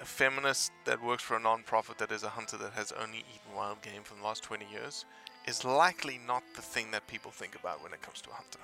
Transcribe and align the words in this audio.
a 0.00 0.04
feminist 0.04 0.70
that 0.84 1.02
works 1.02 1.22
for 1.22 1.36
a 1.36 1.40
non-profit 1.40 1.98
that 1.98 2.12
is 2.12 2.22
a 2.22 2.28
hunter 2.28 2.56
that 2.56 2.72
has 2.72 2.92
only 2.92 3.18
eaten 3.18 3.56
wild 3.56 3.82
game 3.82 4.02
for 4.04 4.14
the 4.14 4.22
last 4.22 4.42
20 4.44 4.64
years 4.70 5.04
is 5.46 5.64
likely 5.64 6.20
not 6.26 6.42
the 6.54 6.62
thing 6.62 6.90
that 6.90 7.06
people 7.06 7.30
think 7.30 7.54
about 7.54 7.82
when 7.82 7.92
it 7.92 8.02
comes 8.02 8.20
to 8.20 8.30
a 8.30 8.34
hunter. 8.34 8.58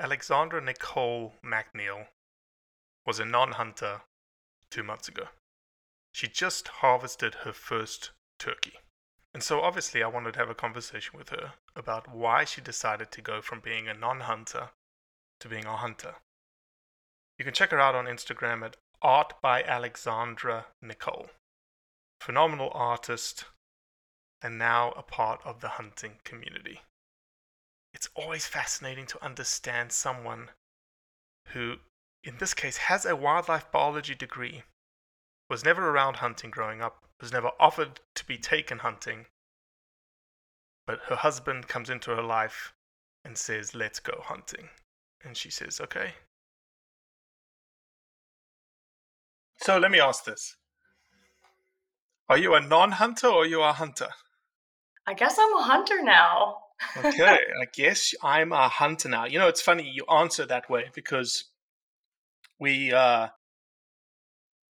Alexandra 0.00 0.60
Nicole 0.60 1.34
McNeil 1.44 2.06
was 3.04 3.18
a 3.18 3.24
non 3.24 3.52
hunter 3.52 4.02
two 4.70 4.84
months 4.84 5.08
ago. 5.08 5.24
She 6.12 6.28
just 6.28 6.68
harvested 6.68 7.34
her 7.42 7.52
first 7.52 8.12
turkey. 8.38 8.74
And 9.38 9.42
so, 9.44 9.60
obviously, 9.60 10.02
I 10.02 10.08
wanted 10.08 10.32
to 10.32 10.40
have 10.40 10.50
a 10.50 10.54
conversation 10.54 11.16
with 11.16 11.28
her 11.28 11.52
about 11.76 12.12
why 12.12 12.44
she 12.44 12.60
decided 12.60 13.12
to 13.12 13.22
go 13.22 13.40
from 13.40 13.60
being 13.60 13.86
a 13.86 13.94
non 13.94 14.20
hunter 14.20 14.70
to 15.38 15.48
being 15.48 15.64
a 15.64 15.76
hunter. 15.76 16.16
You 17.38 17.44
can 17.44 17.54
check 17.54 17.70
her 17.70 17.78
out 17.78 17.94
on 17.94 18.06
Instagram 18.06 18.64
at 18.64 18.76
Art 19.00 19.34
by 19.40 19.62
Alexandra 19.62 20.66
Nicole. 20.82 21.30
Phenomenal 22.20 22.72
artist, 22.74 23.44
and 24.42 24.58
now 24.58 24.90
a 24.96 25.02
part 25.02 25.40
of 25.44 25.60
the 25.60 25.68
hunting 25.68 26.18
community 26.24 26.80
it's 27.94 28.08
always 28.14 28.46
fascinating 28.46 29.06
to 29.06 29.24
understand 29.24 29.92
someone 29.92 30.50
who, 31.48 31.76
in 32.22 32.36
this 32.38 32.54
case, 32.54 32.76
has 32.76 33.04
a 33.04 33.16
wildlife 33.16 33.70
biology 33.72 34.14
degree, 34.14 34.62
was 35.48 35.64
never 35.64 35.88
around 35.88 36.16
hunting 36.16 36.50
growing 36.50 36.82
up, 36.82 37.04
was 37.20 37.32
never 37.32 37.50
offered 37.58 38.00
to 38.14 38.24
be 38.26 38.38
taken 38.38 38.78
hunting, 38.78 39.26
but 40.86 41.00
her 41.08 41.16
husband 41.16 41.68
comes 41.68 41.90
into 41.90 42.14
her 42.14 42.22
life 42.22 42.72
and 43.24 43.36
says, 43.36 43.74
Let's 43.74 44.00
go 44.00 44.20
hunting. 44.24 44.68
And 45.24 45.36
she 45.36 45.50
says, 45.50 45.80
Okay. 45.80 46.12
So 49.60 49.78
let 49.78 49.90
me 49.90 50.00
ask 50.00 50.24
this 50.24 50.56
Are 52.28 52.38
you 52.38 52.54
a 52.54 52.60
non 52.60 52.92
hunter 52.92 53.26
or 53.28 53.46
you 53.46 53.60
are 53.60 53.70
a 53.70 53.74
hunter? 53.74 54.08
I 55.06 55.14
guess 55.14 55.38
I'm 55.38 55.54
a 55.54 55.62
hunter 55.62 56.02
now. 56.02 56.58
okay, 56.98 57.38
I 57.60 57.66
guess 57.74 58.14
I'm 58.22 58.52
a 58.52 58.68
hunter 58.68 59.08
now. 59.08 59.24
You 59.24 59.38
know, 59.38 59.48
it's 59.48 59.62
funny 59.62 59.90
you 59.90 60.04
answer 60.06 60.46
that 60.46 60.70
way 60.70 60.90
because 60.94 61.44
we, 62.60 62.92
uh, 62.92 63.28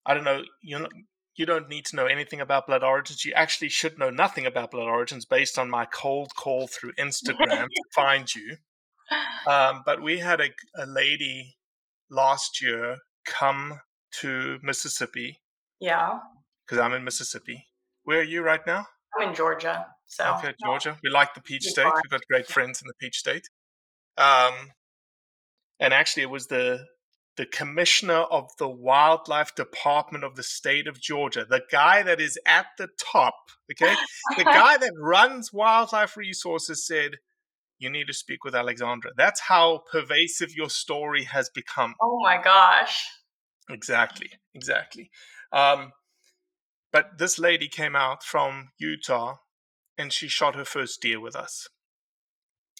I 0.07 0.13
don't 0.13 0.23
know, 0.23 0.43
you 0.63 0.79
know, 0.79 0.87
you 1.35 1.45
don't 1.45 1.69
need 1.69 1.85
to 1.87 1.95
know 1.95 2.07
anything 2.07 2.41
about 2.41 2.65
Blood 2.65 2.83
Origins. 2.83 3.25
You 3.25 3.33
actually 3.33 3.69
should 3.69 3.99
know 3.99 4.09
nothing 4.09 4.45
about 4.45 4.71
Blood 4.71 4.87
Origins 4.87 5.25
based 5.25 5.59
on 5.59 5.69
my 5.69 5.85
cold 5.85 6.33
call 6.35 6.67
through 6.67 6.93
Instagram 6.93 7.67
to 7.67 7.83
find 7.93 8.33
you. 8.33 8.57
Um, 9.45 9.83
but 9.85 10.01
we 10.01 10.17
had 10.19 10.41
a, 10.41 10.49
a 10.75 10.85
lady 10.85 11.57
last 12.09 12.61
year 12.61 12.97
come 13.25 13.81
to 14.21 14.57
Mississippi 14.63 15.39
Yeah, 15.79 16.19
because 16.65 16.81
I'm 16.81 16.93
in 16.93 17.03
Mississippi. 17.03 17.67
Where 18.03 18.19
are 18.21 18.23
you 18.23 18.41
right 18.41 18.65
now? 18.65 18.87
I'm 19.17 19.29
in 19.29 19.35
Georgia. 19.35 19.85
So 20.07 20.35
Okay, 20.37 20.53
Georgia. 20.63 20.97
We 21.03 21.09
like 21.09 21.33
the 21.33 21.41
Peach 21.41 21.63
State. 21.63 21.85
We've 21.85 22.09
got 22.09 22.21
great 22.31 22.47
friends 22.47 22.81
in 22.81 22.87
the 22.87 22.93
Peach 22.99 23.17
State. 23.17 23.47
Um, 24.17 24.53
and 25.79 25.93
actually, 25.93 26.23
it 26.23 26.29
was 26.29 26.47
the 26.47 26.85
the 27.37 27.45
commissioner 27.45 28.21
of 28.21 28.49
the 28.57 28.67
wildlife 28.67 29.55
department 29.55 30.23
of 30.23 30.35
the 30.35 30.43
state 30.43 30.87
of 30.87 30.99
Georgia, 30.99 31.45
the 31.45 31.61
guy 31.71 32.03
that 32.03 32.19
is 32.19 32.37
at 32.45 32.67
the 32.77 32.89
top. 32.99 33.35
Okay, 33.71 33.95
the 34.37 34.43
guy 34.43 34.77
that 34.77 34.91
runs 34.99 35.53
wildlife 35.53 36.17
resources 36.17 36.85
said, 36.85 37.17
"You 37.79 37.89
need 37.89 38.07
to 38.07 38.13
speak 38.13 38.43
with 38.43 38.55
Alexandra." 38.55 39.11
That's 39.15 39.41
how 39.41 39.83
pervasive 39.91 40.55
your 40.55 40.69
story 40.69 41.25
has 41.25 41.49
become. 41.49 41.95
Oh 42.01 42.19
my 42.21 42.41
gosh. 42.41 43.05
Exactly, 43.69 44.31
exactly. 44.53 45.11
Um, 45.51 45.91
but 46.91 47.17
this 47.17 47.37
lady 47.37 47.67
came 47.67 47.95
out 47.95 48.23
from 48.23 48.69
Utah 48.79 49.35
and 49.97 50.13
she 50.13 50.27
shot 50.27 50.55
her 50.55 50.65
first 50.65 51.01
deer 51.01 51.19
with 51.19 51.35
us. 51.35 51.67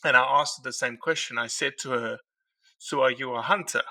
And 0.03 0.15
I 0.15 0.21
asked 0.21 0.59
her 0.59 0.63
the 0.63 0.73
same 0.73 0.97
question. 0.97 1.37
I 1.37 1.47
said 1.47 1.73
to 1.81 1.91
her, 1.91 2.17
So 2.77 3.01
are 3.01 3.11
you 3.11 3.33
a 3.33 3.41
hunter? 3.41 3.83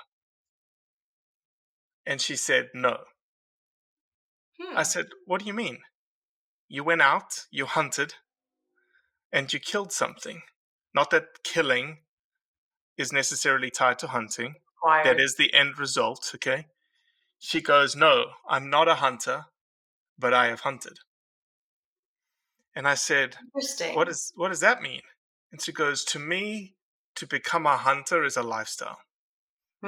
And 2.07 2.21
she 2.21 2.37
said, 2.37 2.69
No. 2.73 2.99
Hmm. 4.59 4.77
I 4.77 4.83
said, 4.83 5.07
What 5.25 5.41
do 5.41 5.45
you 5.45 5.53
mean? 5.53 5.79
You 6.69 6.83
went 6.83 7.01
out, 7.01 7.45
you 7.51 7.65
hunted, 7.65 8.15
and 9.31 9.51
you 9.51 9.59
killed 9.59 9.91
something. 9.91 10.41
Not 10.95 11.11
that 11.11 11.43
killing 11.43 11.99
is 12.97 13.11
necessarily 13.11 13.69
tied 13.69 13.99
to 13.99 14.07
hunting, 14.07 14.55
that 15.03 15.19
is 15.19 15.35
the 15.35 15.53
end 15.53 15.77
result, 15.77 16.31
okay? 16.35 16.67
She 17.39 17.61
goes, 17.61 17.95
No, 17.95 18.27
I'm 18.49 18.69
not 18.69 18.87
a 18.87 18.95
hunter, 18.95 19.45
but 20.17 20.33
I 20.33 20.47
have 20.47 20.61
hunted. 20.61 20.99
And 22.73 22.87
I 22.87 22.93
said, 22.93 23.35
Interesting. 23.53 23.95
What, 23.95 24.07
is, 24.07 24.31
what 24.35 24.47
does 24.47 24.61
that 24.61 24.81
mean? 24.81 25.01
And 25.51 25.61
she 25.61 25.73
goes, 25.73 26.05
To 26.05 26.19
me, 26.19 26.75
to 27.15 27.27
become 27.27 27.65
a 27.65 27.75
hunter 27.75 28.23
is 28.23 28.37
a 28.37 28.43
lifestyle. 28.43 28.99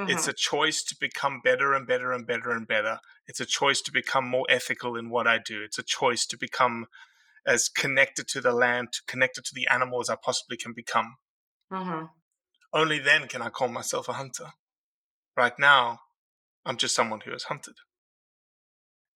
It's 0.06 0.26
Mhm. 0.26 0.28
a 0.28 0.32
choice 0.34 0.82
to 0.84 0.96
become 1.00 1.40
better 1.42 1.74
and 1.74 1.86
better 1.86 2.12
and 2.12 2.26
better 2.26 2.50
and 2.50 2.66
better. 2.66 3.00
It's 3.26 3.40
a 3.40 3.46
choice 3.46 3.80
to 3.82 3.92
become 3.92 4.28
more 4.28 4.46
ethical 4.50 4.96
in 4.96 5.10
what 5.10 5.26
I 5.26 5.38
do. 5.38 5.62
It's 5.62 5.78
a 5.78 5.82
choice 5.82 6.26
to 6.26 6.36
become 6.38 6.88
as 7.46 7.68
connected 7.68 8.28
to 8.28 8.40
the 8.42 8.52
land, 8.52 9.00
connected 9.06 9.44
to 9.46 9.54
the 9.54 9.68
animal 9.68 10.00
as 10.00 10.10
I 10.10 10.16
possibly 10.16 10.56
can 10.58 10.74
become. 10.74 11.18
Mhm. 11.70 12.10
Only 12.72 12.98
then 12.98 13.28
can 13.28 13.42
I 13.42 13.48
call 13.48 13.68
myself 13.68 14.08
a 14.08 14.14
hunter. 14.14 14.54
Right 15.36 15.58
now, 15.58 16.00
I'm 16.66 16.78
just 16.78 16.94
someone 16.96 17.22
who 17.22 17.32
has 17.32 17.44
hunted. 17.44 17.76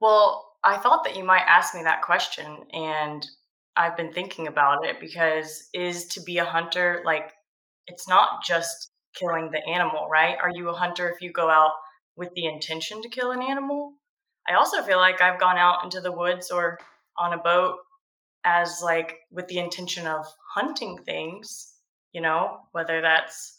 Well, 0.01 0.57
I 0.63 0.79
thought 0.79 1.05
that 1.05 1.17
you 1.17 1.25
might 1.25 1.43
ask 1.47 1.75
me 1.75 1.83
that 1.83 2.03
question, 2.03 2.67
and 2.73 3.27
I've 3.77 3.97
been 3.97 4.13
thinking 4.13 4.47
about 4.47 4.85
it 4.87 5.01
because 5.01 5.69
is 5.73 6.07
to 6.09 6.23
be 6.23 6.39
a 6.39 6.45
hunter 6.45 7.03
like 7.05 7.33
it's 7.87 8.09
not 8.09 8.45
just 8.45 8.93
killing 9.15 9.51
the 9.51 9.65
animal, 9.67 10.09
right? 10.09 10.37
Are 10.41 10.51
you 10.53 10.69
a 10.69 10.75
hunter 10.75 11.09
if 11.09 11.21
you 11.21 11.33
go 11.33 11.49
out 11.49 11.73
with 12.17 12.33
the 12.35 12.47
intention 12.47 13.03
to 13.03 13.09
kill 13.09 13.31
an 13.31 13.43
animal? 13.43 13.95
I 14.49 14.55
also 14.55 14.83
feel 14.83 14.99
like 14.99 15.21
I've 15.21 15.41
gone 15.41 15.57
out 15.57 15.85
into 15.85 16.01
the 16.01 16.13
woods 16.13 16.51
or 16.51 16.79
on 17.19 17.33
a 17.33 17.39
boat 17.39 17.79
as 18.45 18.81
like 18.83 19.21
with 19.31 19.49
the 19.49 19.59
intention 19.59 20.07
of 20.07 20.27
hunting 20.55 20.99
things, 21.05 21.73
you 22.13 22.21
know, 22.21 22.59
whether 22.73 23.01
that's 23.01 23.55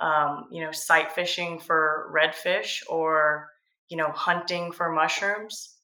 um, 0.00 0.46
you 0.50 0.64
know, 0.64 0.72
sight 0.72 1.12
fishing 1.12 1.58
for 1.58 2.10
redfish 2.14 2.82
or, 2.88 3.50
you 3.88 3.96
know, 3.96 4.10
hunting 4.10 4.72
for 4.72 4.90
mushrooms. 4.90 5.76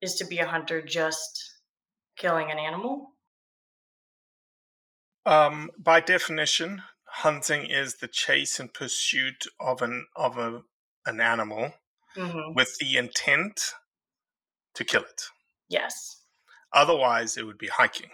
Is 0.00 0.16
to 0.16 0.26
be 0.26 0.38
a 0.38 0.46
hunter 0.46 0.80
just 0.80 1.54
killing 2.16 2.50
an 2.52 2.58
animal? 2.58 3.14
Um, 5.26 5.70
by 5.76 6.00
definition, 6.00 6.82
hunting 7.10 7.66
is 7.66 7.96
the 7.96 8.08
chase 8.08 8.60
and 8.60 8.72
pursuit 8.72 9.46
of 9.60 9.82
an 9.82 10.06
of 10.16 10.38
a 10.38 10.62
an 11.06 11.20
animal 11.20 11.72
hmm 12.14 12.52
with 12.54 12.76
the 12.78 12.96
intent 12.96 13.72
to 14.74 14.84
kill 14.84 15.02
it. 15.02 15.22
Yes. 15.68 16.22
Otherwise, 16.72 17.36
it 17.36 17.44
would 17.44 17.58
be 17.58 17.68
hiking. 17.68 18.10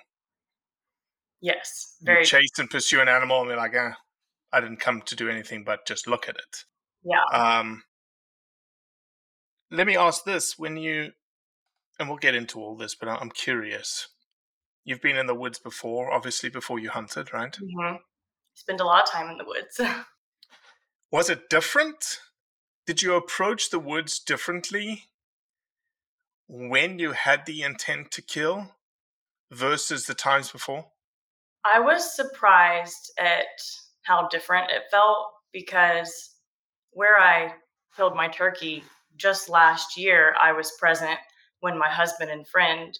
Yes. 1.40 1.96
You 2.00 2.06
Very 2.06 2.24
chase 2.24 2.58
and 2.58 2.70
pursue 2.70 3.00
an 3.00 3.08
animal, 3.08 3.42
and 3.42 3.50
they're 3.50 3.56
like, 3.56 3.74
eh, 3.74 3.92
I 4.52 4.60
didn't 4.60 4.80
come 4.80 5.02
to 5.02 5.16
do 5.16 5.28
anything 5.28 5.64
but 5.64 5.86
just 5.86 6.06
look 6.06 6.28
at 6.28 6.36
it. 6.36 6.64
yeah. 7.04 7.24
Um, 7.32 7.82
let 9.70 9.86
me 9.86 9.96
ask 9.96 10.24
this: 10.24 10.58
When 10.58 10.76
you, 10.76 11.12
and 11.98 12.08
we'll 12.08 12.18
get 12.18 12.34
into 12.34 12.60
all 12.60 12.76
this, 12.76 12.94
but 12.94 13.08
I'm 13.08 13.30
curious. 13.30 14.08
You've 14.84 15.00
been 15.02 15.16
in 15.16 15.26
the 15.26 15.34
woods 15.34 15.58
before, 15.58 16.12
obviously 16.12 16.50
before 16.50 16.78
you 16.78 16.90
hunted, 16.90 17.32
right? 17.32 17.56
hmm 17.56 17.96
Spend 18.54 18.80
a 18.80 18.84
lot 18.84 19.02
of 19.02 19.10
time 19.10 19.30
in 19.30 19.38
the 19.38 19.44
woods. 19.44 19.80
Was 21.12 21.30
it 21.30 21.50
different? 21.50 22.20
Did 22.86 23.02
you 23.02 23.14
approach 23.14 23.70
the 23.70 23.78
woods 23.78 24.18
differently 24.18 25.04
when 26.48 26.98
you 26.98 27.12
had 27.12 27.46
the 27.46 27.62
intent 27.62 28.10
to 28.12 28.22
kill 28.22 28.74
versus 29.50 30.06
the 30.06 30.14
times 30.14 30.50
before? 30.50 30.86
I 31.64 31.80
was 31.80 32.14
surprised 32.14 33.12
at 33.18 33.46
how 34.02 34.28
different 34.28 34.70
it 34.70 34.82
felt 34.90 35.28
because 35.52 36.30
where 36.90 37.18
I 37.18 37.54
killed 37.96 38.14
my 38.14 38.28
turkey 38.28 38.84
just 39.16 39.48
last 39.48 39.96
year, 39.96 40.34
I 40.40 40.52
was 40.52 40.72
present 40.78 41.18
when 41.60 41.78
my 41.78 41.88
husband 41.88 42.30
and 42.30 42.46
friend 42.46 42.98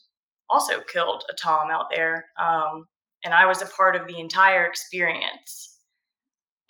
also 0.49 0.81
killed 0.81 1.25
a 1.29 1.35
tom 1.35 1.71
out 1.71 1.87
there. 1.95 2.27
Um, 2.41 2.87
and 3.25 3.35
I 3.35 3.47
was 3.47 3.63
a 3.63 3.67
part 3.67 3.97
of 3.97 4.07
the 4.07 4.19
entire 4.19 4.65
experience. 4.65 5.79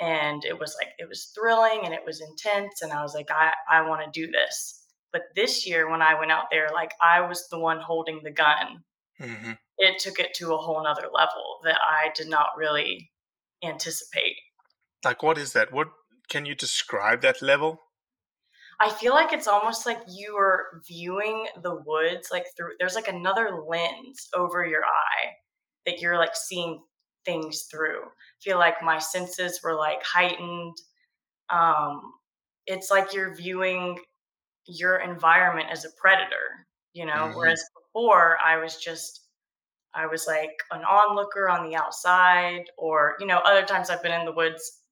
And 0.01 0.45
it 0.45 0.59
was 0.59 0.77
like, 0.81 0.91
it 0.99 1.09
was 1.09 1.31
thrilling 1.35 1.83
and 1.85 1.95
it 1.95 2.01
was 2.05 2.21
intense. 2.21 2.83
And 2.83 2.93
I 2.93 3.03
was 3.03 3.15
like, 3.15 3.31
I, 3.31 3.53
I 3.71 3.89
want 3.89 4.03
to 4.05 4.21
do 4.21 4.31
this. 4.31 4.87
But 5.13 5.23
this 5.37 5.67
year, 5.67 5.89
when 5.89 6.03
I 6.03 6.19
went 6.19 6.33
out 6.33 6.47
there, 6.51 6.69
like 6.73 6.93
I 7.01 7.21
was 7.21 7.49
the 7.49 7.59
one 7.59 7.79
holding 7.79 8.21
the 8.25 8.33
gun 8.33 8.83
Mm-hmm. 9.21 9.53
it 9.79 10.01
took 10.01 10.19
it 10.19 10.35
to 10.35 10.55
a 10.55 10.59
whole 10.59 10.83
nother 10.83 11.09
level 11.13 11.61
that 11.63 11.79
I 11.81 12.11
did 12.17 12.29
not 12.29 12.49
really 12.57 13.13
anticipate. 13.63 14.35
Like, 15.05 15.23
what 15.23 15.39
is 15.39 15.53
that? 15.53 15.73
What 15.73 15.89
can 16.29 16.45
you 16.45 16.57
describe 16.57 17.23
that 17.23 17.41
level? 17.41 17.81
I 18.81 18.91
feel 18.91 19.15
like 19.15 19.33
it's 19.33 19.47
almost 19.47 19.87
like 19.87 20.01
you 20.09 20.35
are 20.37 20.83
viewing 20.89 21.47
the 21.63 21.81
woods 21.87 22.31
like 22.33 22.45
through 22.57 22.73
there's 22.81 22.97
like 22.97 23.07
another 23.07 23.63
lens 23.69 24.29
over 24.35 24.67
your 24.67 24.83
eye 24.83 25.31
that 25.87 26.01
you're 26.01 26.19
like 26.19 26.37
seeing 26.37 26.85
things 27.25 27.65
through. 27.71 28.03
I 28.05 28.11
feel 28.43 28.59
like 28.59 28.83
my 28.83 28.99
senses 28.99 29.61
were 29.63 29.75
like 29.77 30.03
heightened. 30.05 30.77
Um 31.51 32.15
it's 32.67 32.91
like 32.91 33.15
you're 33.15 33.35
viewing 33.37 33.99
your 34.67 34.99
environment 34.99 35.69
as 35.71 35.85
a 35.85 35.91
predator, 36.01 36.67
you 36.95 37.07
know, 37.07 37.31
Mhm. 37.33 37.35
whereas 37.35 37.63
before 37.77 38.39
I 38.45 38.57
was 38.59 38.77
just 38.79 39.29
I 39.95 40.07
was 40.07 40.27
like 40.27 40.53
an 40.73 40.85
onlooker 40.85 41.49
on 41.49 41.69
the 41.69 41.77
outside, 41.77 42.65
or, 42.79 43.17
you 43.21 43.27
know, 43.27 43.39
other 43.39 43.65
times 43.67 43.91
I've 43.91 44.03
been 44.03 44.13
in 44.19 44.25
the 44.27 44.33
woods, 44.33 44.84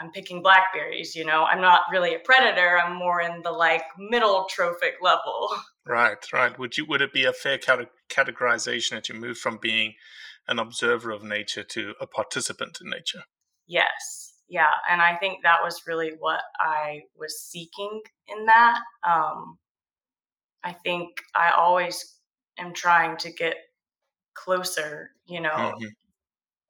I'm 0.00 0.10
picking 0.12 0.42
blackberries, 0.42 1.14
you 1.14 1.24
know, 1.24 1.44
I'm 1.44 1.60
not 1.60 1.82
really 1.92 2.14
a 2.14 2.18
predator. 2.20 2.78
I'm 2.78 2.96
more 2.96 3.20
in 3.20 3.42
the 3.42 3.52
like 3.52 3.84
middle 3.98 4.46
trophic 4.50 4.94
level. 5.02 5.50
Right, 5.86 6.18
right. 6.32 6.58
Would 6.58 6.76
you 6.78 6.84
would 6.86 7.02
it 7.02 7.12
be 7.12 7.24
a 7.24 7.32
fair 7.32 7.58
cate- 7.58 7.88
categorization 8.08 8.90
that 8.90 9.08
you 9.08 9.14
move 9.14 9.38
from 9.38 9.58
being 9.58 9.94
an 10.48 10.58
observer 10.58 11.10
of 11.10 11.22
nature 11.22 11.62
to 11.64 11.94
a 12.00 12.06
participant 12.06 12.78
in 12.80 12.90
nature? 12.90 13.24
Yes. 13.66 14.34
Yeah. 14.48 14.70
And 14.90 15.00
I 15.00 15.16
think 15.16 15.42
that 15.42 15.62
was 15.62 15.82
really 15.86 16.12
what 16.18 16.40
I 16.60 17.02
was 17.16 17.40
seeking 17.40 18.02
in 18.28 18.46
that. 18.46 18.80
Um, 19.06 19.58
I 20.64 20.72
think 20.72 21.08
I 21.34 21.50
always 21.52 22.16
am 22.58 22.74
trying 22.74 23.16
to 23.18 23.32
get 23.32 23.56
closer, 24.34 25.12
you 25.26 25.40
know, 25.40 25.72
Mhm, 25.80 25.92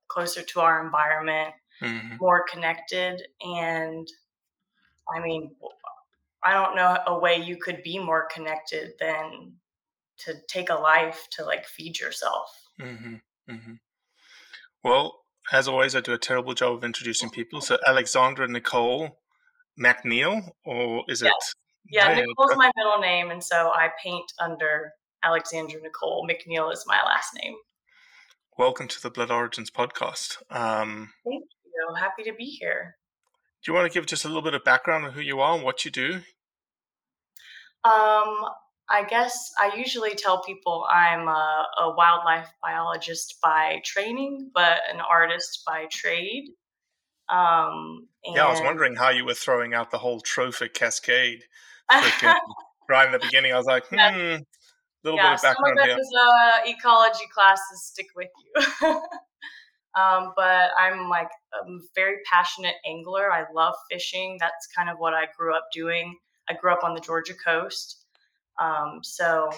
closer 0.09 0.43
to 0.43 0.61
our 0.61 0.85
environment, 0.85 1.55
mhm. 1.81 2.21
more 2.21 2.45
connected. 2.51 3.23
And 3.41 4.07
I 5.13 5.21
mean, 5.21 5.55
I 6.43 6.53
don't 6.53 6.77
know 6.77 6.97
a 7.07 7.19
way 7.19 7.37
you 7.37 7.57
could 7.57 7.83
be 7.83 7.99
more 7.99 8.29
connected 8.33 8.93
than 8.99 9.53
to 10.19 10.35
take 10.49 10.71
a 10.71 10.75
life 10.75 11.29
to 11.33 11.45
like 11.45 11.67
feed 11.67 11.99
yourself. 11.99 12.51
hmm 12.81 13.17
hmm 13.49 13.75
Well, 14.85 15.21
as 15.53 15.69
always, 15.69 15.97
I 15.97 16.01
do 16.01 16.13
a 16.13 16.19
terrible 16.19 16.55
job 16.55 16.75
of 16.75 16.85
introducing 16.85 17.31
people. 17.39 17.61
So, 17.61 17.79
Alexandra 17.87 18.49
Nicole 18.49 19.19
McNeil, 19.79 20.51
or 20.65 21.05
is 21.09 21.23
it? 21.23 21.33
Yeah, 21.91 22.15
Hey, 22.15 22.23
Nicole's 22.23 22.57
my 22.57 22.71
middle 22.77 22.99
name, 22.99 23.31
and 23.31 23.43
so 23.43 23.71
I 23.75 23.91
paint 24.03 24.33
under 24.39 24.93
Alexandra 25.23 25.81
Nicole. 25.81 26.29
McNeil 26.29 26.73
is 26.73 26.85
my 26.87 27.01
last 27.05 27.31
name. 27.43 27.55
Welcome 28.57 28.89
to 28.89 29.03
the 29.03 29.11
Blood 29.11 29.31
Origins 29.31 29.71
podcast. 29.71 30.37
Um, 30.51 31.13
Thank 31.25 31.45
you. 31.89 31.95
Happy 31.95 32.23
to 32.25 32.33
be 32.35 32.45
here. 32.45 32.97
do 33.65 33.71
you 33.73 33.77
want 33.77 33.91
to 33.91 33.97
give 33.97 34.07
just 34.07 34.25
a 34.25 34.29
little 34.29 34.43
bit 34.43 34.55
of 34.55 34.65
background 34.65 35.05
on 35.05 35.13
who 35.13 35.21
you 35.21 35.41
are 35.41 35.55
and 35.55 35.65
what 35.65 35.85
you 35.85 35.91
do? 35.91 36.21
Um, 37.83 38.45
I 38.91 39.05
guess 39.09 39.53
I 39.59 39.75
usually 39.77 40.15
tell 40.15 40.43
people 40.43 40.85
I'm 40.91 41.29
a, 41.29 41.67
a 41.81 41.95
wildlife 41.97 42.49
biologist 42.63 43.37
by 43.43 43.81
training, 43.85 44.51
but 44.55 44.81
an 44.93 45.01
artist 45.01 45.63
by 45.67 45.87
trade. 45.91 46.49
Um, 47.31 48.09
Yeah, 48.25 48.47
I 48.47 48.51
was 48.51 48.61
wondering 48.61 48.97
how 48.97 49.11
you 49.11 49.25
were 49.25 49.35
throwing 49.35 49.73
out 49.73 49.91
the 49.91 49.99
whole 49.99 50.21
trophic 50.21 50.75
cascade 50.75 51.45
right 51.91 53.07
in 53.07 53.13
the 53.13 53.19
beginning. 53.21 53.53
I 53.53 53.57
was 53.57 53.67
like, 53.67 53.87
hmm, 53.87 53.95
Yeah. 53.97 54.39
little 55.05 55.17
yeah, 55.19 55.31
bit 55.31 55.35
of 55.37 55.43
background 55.43 55.79
some 55.79 55.79
of 55.79 55.85
here. 55.87 55.97
those 55.97 56.11
uh, 56.21 56.59
ecology 56.67 57.27
classes 57.33 57.85
stick 57.85 58.07
with 58.17 58.29
you. 58.45 59.01
um, 59.97 60.33
but 60.37 60.71
I'm 60.79 61.09
like 61.09 61.31
a 61.55 61.65
very 61.95 62.19
passionate 62.31 62.77
angler. 62.87 63.33
I 63.33 63.45
love 63.53 63.75
fishing. 63.91 64.37
That's 64.41 64.67
kind 64.77 64.89
of 64.89 64.99
what 64.99 65.15
I 65.15 65.27
grew 65.37 65.55
up 65.55 65.67
doing. 65.73 66.17
I 66.49 66.55
grew 66.55 66.73
up 66.73 66.85
on 66.85 66.95
the 66.95 67.01
Georgia 67.01 67.35
coast, 67.35 68.05
um, 68.61 69.01
so 69.03 69.51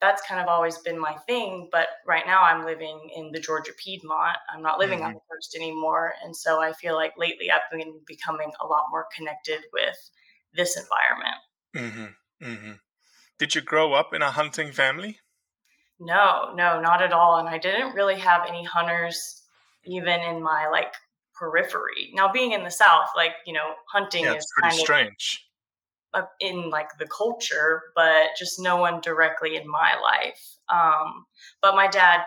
that's 0.00 0.20
kind 0.26 0.40
of 0.40 0.48
always 0.48 0.78
been 0.78 0.98
my 0.98 1.16
thing. 1.28 1.68
But 1.70 1.88
right 2.06 2.26
now, 2.26 2.42
I'm 2.42 2.64
living 2.64 3.10
in 3.14 3.30
the 3.30 3.40
Georgia 3.40 3.72
Piedmont. 3.78 4.36
I'm 4.52 4.62
not 4.62 4.78
living 4.78 5.02
on 5.02 5.12
Mhm. 5.12 5.14
the 5.14 5.20
coast 5.30 5.54
anymore, 5.54 6.14
and 6.24 6.36
so 6.36 6.60
I 6.60 6.72
feel 6.72 6.94
like 6.94 7.16
lately 7.16 7.50
I've 7.50 7.70
been 7.70 8.00
becoming 8.06 8.52
a 8.60 8.66
lot 8.66 8.86
more 8.90 9.06
connected 9.14 9.64
with 9.72 9.96
this 10.52 10.76
environment. 10.76 11.36
Mm-hmm. 11.74 12.46
Mm-hmm. 12.46 12.72
Did 13.38 13.54
you 13.54 13.60
grow 13.62 13.94
up 13.94 14.14
in 14.14 14.22
a 14.22 14.30
hunting 14.32 14.72
family? 14.72 15.20
No, 16.04 16.52
no, 16.54 16.80
not 16.80 17.00
at 17.00 17.12
all. 17.12 17.38
And 17.38 17.48
I 17.48 17.58
didn't 17.58 17.94
really 17.94 18.18
have 18.18 18.42
any 18.48 18.64
hunters 18.64 19.42
even 19.84 20.20
in 20.20 20.42
my 20.42 20.68
like 20.68 20.92
periphery. 21.34 22.10
Now 22.14 22.30
being 22.32 22.52
in 22.52 22.64
the 22.64 22.70
South, 22.70 23.08
like, 23.16 23.32
you 23.46 23.52
know, 23.52 23.74
hunting 23.88 24.24
Yeah, 24.24 24.34
is 24.34 24.46
pretty 24.54 24.70
kind 24.70 24.80
of 24.80 24.84
strange. 24.84 25.46
in 26.40 26.70
like 26.70 26.88
the 26.98 27.06
culture, 27.06 27.82
but 27.94 28.30
just 28.38 28.60
no 28.60 28.76
one 28.76 29.00
directly 29.00 29.56
in 29.56 29.68
my 29.68 29.94
life. 30.02 30.56
Um, 30.68 31.24
but 31.60 31.74
my 31.76 31.86
dad 31.86 32.20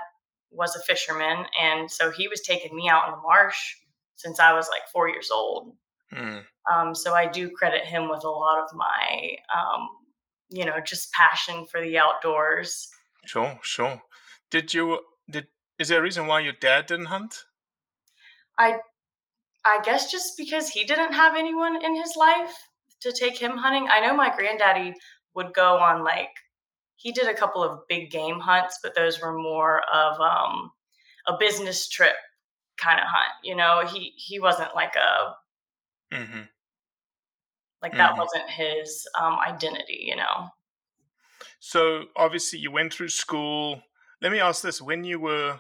was 0.52 0.76
a 0.76 0.84
fisherman, 0.84 1.46
and 1.62 1.92
so 1.92 2.12
he 2.12 2.28
was 2.28 2.42
taking 2.42 2.76
me 2.76 2.88
out 2.90 3.08
in 3.08 3.12
the 3.12 3.22
marsh 3.22 3.76
since 4.16 4.40
I 4.40 4.54
was 4.54 4.70
like 4.70 4.88
four 4.92 5.10
years 5.10 5.30
old. 5.32 5.74
Mm. 6.14 6.44
Um, 6.72 6.96
so 6.96 7.14
I 7.14 7.28
do 7.28 7.50
credit 7.50 7.84
him 7.84 8.10
with 8.10 8.24
a 8.24 8.30
lot 8.30 8.60
of 8.64 8.70
my, 8.76 9.36
um, 9.54 9.90
you 10.50 10.66
know, 10.66 10.80
just 10.80 11.12
passion 11.12 11.66
for 11.66 11.82
the 11.82 11.98
outdoors. 11.98 12.88
Sure, 13.26 13.60
sure. 13.62 14.04
Did 14.50 14.74
you 14.74 15.06
did? 15.30 15.50
Is 15.78 15.90
there 15.90 16.00
a 16.00 16.02
reason 16.02 16.28
why 16.28 16.40
your 16.40 16.54
dad 16.54 16.86
didn't 16.86 17.08
hunt? 17.08 17.44
I, 18.58 18.80
I 19.66 19.82
guess 19.84 20.12
just 20.12 20.38
because 20.38 20.70
he 20.70 20.86
didn't 20.86 21.14
have 21.14 21.36
anyone 21.38 21.84
in 21.84 21.96
his 21.96 22.16
life 22.18 22.56
to 23.02 23.12
take 23.12 23.38
him 23.38 23.58
hunting. 23.58 23.88
I 23.90 24.02
know 24.02 24.16
my 24.16 24.36
granddaddy 24.36 24.96
would 25.36 25.54
go 25.54 25.78
on 25.78 26.04
like 26.04 26.32
he 26.98 27.12
did 27.14 27.28
a 27.28 27.36
couple 27.36 27.64
of 27.64 27.88
big 27.90 28.12
game 28.12 28.40
hunts, 28.40 28.80
but 28.84 28.96
those 28.96 29.22
were 29.22 29.34
more 29.38 29.82
of 29.94 30.20
um, 30.22 30.72
a 31.28 31.38
business 31.40 31.90
trip 31.90 32.16
kind 32.78 33.00
of 33.00 33.08
hunt. 33.08 33.34
You 33.44 33.56
know, 33.56 33.86
he 33.88 34.14
he 34.18 34.40
wasn't 34.40 34.76
like 34.76 34.96
a 34.96 35.36
Mm-hmm. 36.12 36.46
like 37.82 37.96
that 37.98 38.16
Mhm. 38.16 38.18
wasn't 38.18 38.50
his 38.50 39.08
um, 39.18 39.40
identity. 39.40 40.04
You 40.08 40.16
know. 40.18 40.50
So 41.60 42.06
obviously 42.16 42.60
you 42.60 42.72
went 42.72 42.94
through 42.94 43.10
school. 43.10 43.82
Let 44.22 44.32
me 44.32 44.40
ask 44.40 44.62
this: 44.62 44.82
When 44.82 45.04
you 45.04 45.20
were 45.20 45.60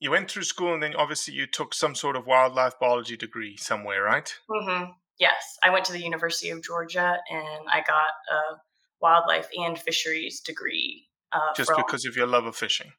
you 0.00 0.10
went 0.10 0.30
through 0.30 0.42
school, 0.44 0.74
and 0.74 0.82
then 0.82 0.94
obviously 0.96 1.34
you 1.34 1.46
took 1.46 1.74
some 1.74 1.94
sort 1.94 2.16
of 2.16 2.26
wildlife 2.26 2.78
biology 2.80 3.16
degree 3.16 3.56
somewhere, 3.56 4.02
right? 4.02 4.34
Mm-hmm. 4.50 4.90
Yes, 5.20 5.58
I 5.62 5.70
went 5.70 5.84
to 5.86 5.92
the 5.92 6.00
University 6.02 6.50
of 6.50 6.62
Georgia 6.62 7.16
and 7.30 7.68
I 7.72 7.78
got 7.86 8.10
a 8.30 8.56
wildlife 9.00 9.48
and 9.56 9.78
fisheries 9.78 10.40
degree. 10.40 11.06
Uh, 11.32 11.38
Just 11.56 11.70
from, 11.70 11.82
because 11.86 12.04
of 12.04 12.16
your 12.16 12.26
love 12.26 12.44
of 12.46 12.56
fishing. 12.56 12.92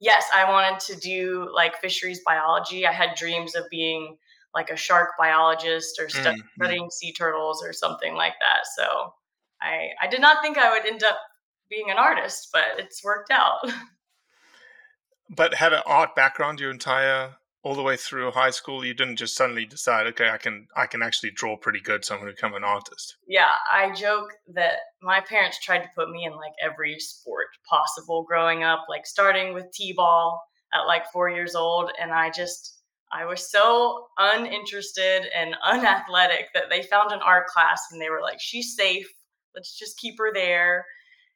yes, 0.00 0.24
I 0.34 0.48
wanted 0.50 0.80
to 0.80 0.96
do 0.98 1.48
like 1.54 1.76
fisheries 1.76 2.20
biology. 2.26 2.86
I 2.86 2.92
had 2.92 3.14
dreams 3.16 3.54
of 3.54 3.64
being 3.70 4.16
like 4.54 4.70
a 4.70 4.76
shark 4.76 5.10
biologist 5.18 6.00
or 6.00 6.06
Mm, 6.06 6.24
mm. 6.34 6.40
studying 6.56 6.90
sea 6.90 7.12
turtles 7.12 7.62
or 7.64 7.72
something 7.72 8.14
like 8.14 8.34
that. 8.40 8.66
So 8.76 9.12
I 9.62 9.90
I 10.00 10.08
did 10.08 10.20
not 10.20 10.42
think 10.42 10.58
I 10.58 10.70
would 10.70 10.86
end 10.86 11.02
up 11.04 11.18
being 11.70 11.90
an 11.90 11.98
artist, 11.98 12.48
but 12.52 12.64
it's 12.78 13.02
worked 13.04 13.30
out. 13.30 13.58
But 15.34 15.54
had 15.54 15.72
an 15.72 15.80
art 15.86 16.14
background 16.14 16.60
your 16.60 16.70
entire 16.70 17.36
all 17.62 17.74
the 17.74 17.82
way 17.82 17.96
through 17.96 18.30
high 18.32 18.50
school. 18.50 18.84
You 18.84 18.92
didn't 18.92 19.16
just 19.16 19.36
suddenly 19.36 19.64
decide, 19.64 20.06
okay, 20.08 20.28
I 20.28 20.36
can 20.36 20.66
I 20.76 20.86
can 20.86 21.02
actually 21.02 21.30
draw 21.30 21.56
pretty 21.56 21.80
good, 21.80 22.04
so 22.04 22.14
I'm 22.14 22.20
going 22.20 22.30
to 22.30 22.36
become 22.36 22.54
an 22.54 22.64
artist. 22.64 23.16
yeah, 23.26 23.52
I 23.72 23.94
joke 23.94 24.28
that 24.54 24.74
my 25.00 25.20
parents 25.20 25.58
tried 25.60 25.82
to 25.84 25.90
put 25.94 26.10
me 26.10 26.24
in 26.24 26.32
like 26.32 26.52
every 26.62 26.98
sport 26.98 27.46
possible 27.68 28.24
growing 28.24 28.62
up, 28.62 28.84
like 28.88 29.06
starting 29.06 29.54
with 29.54 29.72
t-ball 29.72 30.42
at 30.74 30.86
like 30.86 31.10
4 31.12 31.30
years 31.30 31.54
old 31.54 31.90
and 32.00 32.10
I 32.12 32.30
just 32.30 32.80
I 33.12 33.26
was 33.26 33.50
so 33.50 34.06
uninterested 34.18 35.26
and 35.34 35.54
unathletic 35.62 36.48
that 36.54 36.70
they 36.70 36.82
found 36.82 37.12
an 37.12 37.20
art 37.20 37.46
class 37.46 37.80
and 37.90 38.00
they 38.00 38.10
were 38.10 38.22
like, 38.22 38.40
"She's 38.40 38.74
safe. 38.74 39.08
Let's 39.54 39.78
just 39.78 39.98
keep 39.98 40.18
her 40.18 40.32
there." 40.32 40.86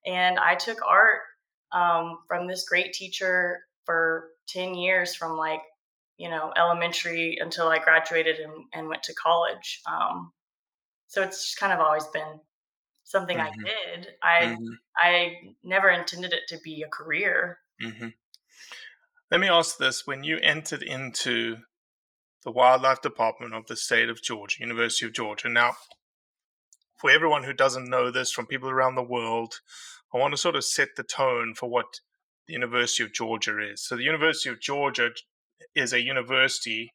And 0.04 0.38
I 0.38 0.54
took 0.54 0.78
art 0.86 1.20
um, 1.72 2.18
from 2.28 2.46
this 2.46 2.68
great 2.68 2.92
teacher 2.92 3.64
for 3.84 4.30
10 4.48 4.74
years 4.74 5.14
from 5.14 5.36
like 5.36 5.60
you 6.16 6.28
know 6.28 6.52
elementary 6.56 7.38
until 7.40 7.68
i 7.68 7.78
graduated 7.78 8.38
and, 8.38 8.64
and 8.72 8.88
went 8.88 9.02
to 9.02 9.14
college 9.14 9.80
um, 9.90 10.32
so 11.08 11.22
it's 11.22 11.44
just 11.44 11.58
kind 11.58 11.72
of 11.72 11.80
always 11.80 12.06
been 12.08 12.40
something 13.04 13.38
Mhm. 13.38 13.42
i 13.42 13.50
did 13.64 14.08
i 14.22 14.40
Mhm. 14.46 14.78
i 14.96 15.54
never 15.62 15.90
intended 15.90 16.32
it 16.32 16.46
to 16.48 16.58
be 16.58 16.82
a 16.82 16.88
career 16.88 17.58
hmm 17.80 18.08
Let 19.30 19.40
me 19.40 19.48
ask 19.48 19.76
this: 19.78 20.06
When 20.06 20.22
you 20.22 20.38
entered 20.38 20.82
into 20.82 21.58
the 22.44 22.52
wildlife 22.52 23.02
department 23.02 23.54
of 23.54 23.66
the 23.66 23.76
state 23.76 24.08
of 24.08 24.22
Georgia, 24.22 24.60
University 24.60 25.04
of 25.06 25.12
Georgia, 25.12 25.48
now, 25.48 25.76
for 26.96 27.10
everyone 27.10 27.44
who 27.44 27.52
doesn't 27.52 27.88
know 27.88 28.10
this, 28.10 28.32
from 28.32 28.46
people 28.46 28.70
around 28.70 28.94
the 28.94 29.02
world, 29.02 29.60
I 30.14 30.18
want 30.18 30.32
to 30.32 30.38
sort 30.38 30.56
of 30.56 30.64
set 30.64 30.90
the 30.96 31.02
tone 31.02 31.54
for 31.54 31.68
what 31.68 32.00
the 32.46 32.54
University 32.54 33.02
of 33.02 33.12
Georgia 33.12 33.58
is. 33.60 33.82
So, 33.82 33.96
the 33.96 34.04
University 34.04 34.48
of 34.48 34.60
Georgia 34.60 35.10
is 35.74 35.92
a 35.92 36.02
university 36.02 36.94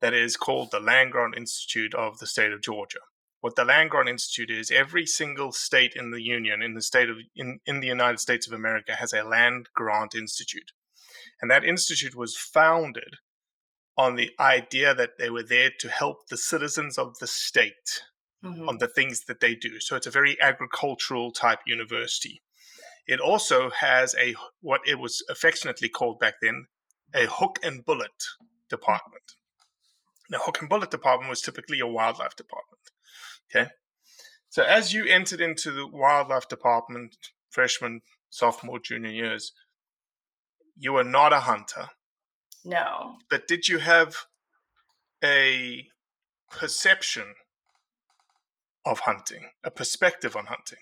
that 0.00 0.14
is 0.14 0.36
called 0.36 0.70
the 0.70 0.80
Land 0.80 1.12
Grant 1.12 1.36
Institute 1.36 1.94
of 1.94 2.18
the 2.18 2.26
state 2.26 2.52
of 2.52 2.62
Georgia. 2.62 3.00
What 3.40 3.56
the 3.56 3.64
Land 3.64 3.90
Grant 3.90 4.08
Institute 4.08 4.50
is, 4.50 4.70
every 4.70 5.06
single 5.06 5.52
state 5.52 5.94
in 5.96 6.10
the 6.10 6.22
union, 6.22 6.62
in 6.62 6.74
the 6.74 6.82
state 6.82 7.08
of 7.08 7.16
in, 7.34 7.60
in 7.66 7.80
the 7.80 7.86
United 7.86 8.20
States 8.20 8.46
of 8.46 8.52
America, 8.52 8.96
has 8.96 9.12
a 9.12 9.22
land 9.22 9.68
grant 9.74 10.14
institute. 10.14 10.72
And 11.40 11.50
that 11.50 11.64
institute 11.64 12.14
was 12.14 12.36
founded 12.36 13.16
on 13.96 14.16
the 14.16 14.30
idea 14.38 14.94
that 14.94 15.18
they 15.18 15.30
were 15.30 15.42
there 15.42 15.70
to 15.80 15.88
help 15.88 16.28
the 16.28 16.36
citizens 16.36 16.98
of 16.98 17.18
the 17.18 17.26
state 17.26 18.02
Mhm. 18.42 18.68
on 18.68 18.78
the 18.78 18.88
things 18.88 19.24
that 19.24 19.40
they 19.40 19.54
do. 19.54 19.80
So 19.80 19.96
it's 19.96 20.06
a 20.06 20.10
very 20.10 20.40
agricultural 20.40 21.32
type 21.32 21.60
university. 21.66 22.42
It 23.06 23.20
also 23.20 23.70
has 23.70 24.14
a 24.16 24.34
what 24.60 24.80
it 24.86 24.98
was 24.98 25.22
affectionately 25.28 25.88
called 25.88 26.18
back 26.20 26.34
then 26.40 26.66
a 27.14 27.26
hook 27.26 27.58
and 27.62 27.84
bullet 27.84 28.24
department. 28.68 29.34
The 30.28 30.38
hook 30.38 30.60
and 30.60 30.68
bullet 30.68 30.90
department 30.90 31.28
was 31.28 31.42
typically 31.42 31.80
a 31.80 31.86
wildlife 31.86 32.36
department. 32.36 32.90
Okay. 33.50 33.70
So 34.48 34.62
as 34.62 34.92
you 34.92 35.04
entered 35.06 35.40
into 35.40 35.70
the 35.72 35.86
wildlife 35.86 36.48
department, 36.48 37.16
freshman, 37.50 38.02
sophomore, 38.30 38.78
junior 38.78 39.10
years, 39.10 39.52
you 40.76 40.92
were 40.92 41.04
not 41.04 41.32
a 41.32 41.40
hunter 41.40 41.90
no 42.64 43.18
but 43.28 43.46
did 43.46 43.68
you 43.68 43.78
have 43.78 44.26
a 45.22 45.86
perception 46.50 47.34
of 48.86 49.00
hunting, 49.00 49.50
a 49.64 49.70
perspective 49.70 50.36
on 50.36 50.46
hunting? 50.46 50.78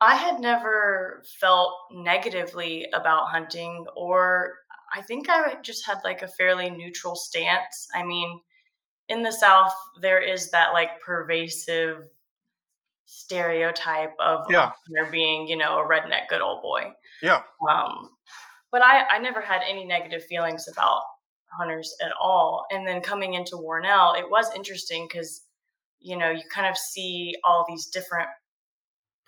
I 0.00 0.14
had 0.14 0.40
never 0.40 1.22
felt 1.40 1.74
negatively 1.92 2.86
about 2.94 3.28
hunting, 3.28 3.86
or 3.96 4.54
I 4.94 5.02
think 5.02 5.28
I 5.28 5.56
just 5.62 5.86
had 5.86 5.98
like 6.04 6.22
a 6.22 6.28
fairly 6.28 6.70
neutral 6.70 7.14
stance. 7.14 7.88
I 7.94 8.02
mean, 8.02 8.40
in 9.08 9.22
the 9.22 9.32
South, 9.32 9.74
there 10.00 10.20
is 10.20 10.50
that 10.50 10.72
like 10.72 11.00
pervasive 11.04 12.08
stereotype 13.04 14.14
of 14.20 14.46
Yeah. 14.48 14.72
there 14.94 15.10
being, 15.10 15.48
you 15.48 15.56
know, 15.56 15.80
a 15.80 15.88
redneck 15.88 16.28
good 16.28 16.40
old 16.40 16.62
boy. 16.62 16.92
Yeah. 17.22 17.42
Um, 17.68 18.10
but 18.72 18.82
I, 18.82 19.02
I 19.10 19.18
never 19.18 19.40
had 19.40 19.62
any 19.68 19.84
negative 19.84 20.24
feelings 20.24 20.68
about 20.68 21.02
hunters 21.58 21.94
at 22.02 22.12
all. 22.18 22.64
And 22.70 22.86
then 22.86 23.02
coming 23.02 23.34
into 23.34 23.56
Warnell, 23.56 24.16
it 24.18 24.30
was 24.30 24.54
interesting 24.54 25.08
because, 25.08 25.42
you 26.00 26.16
know, 26.16 26.30
you 26.30 26.42
kind 26.52 26.66
of 26.66 26.76
see 26.76 27.34
all 27.44 27.64
these 27.68 27.86
different 27.86 28.28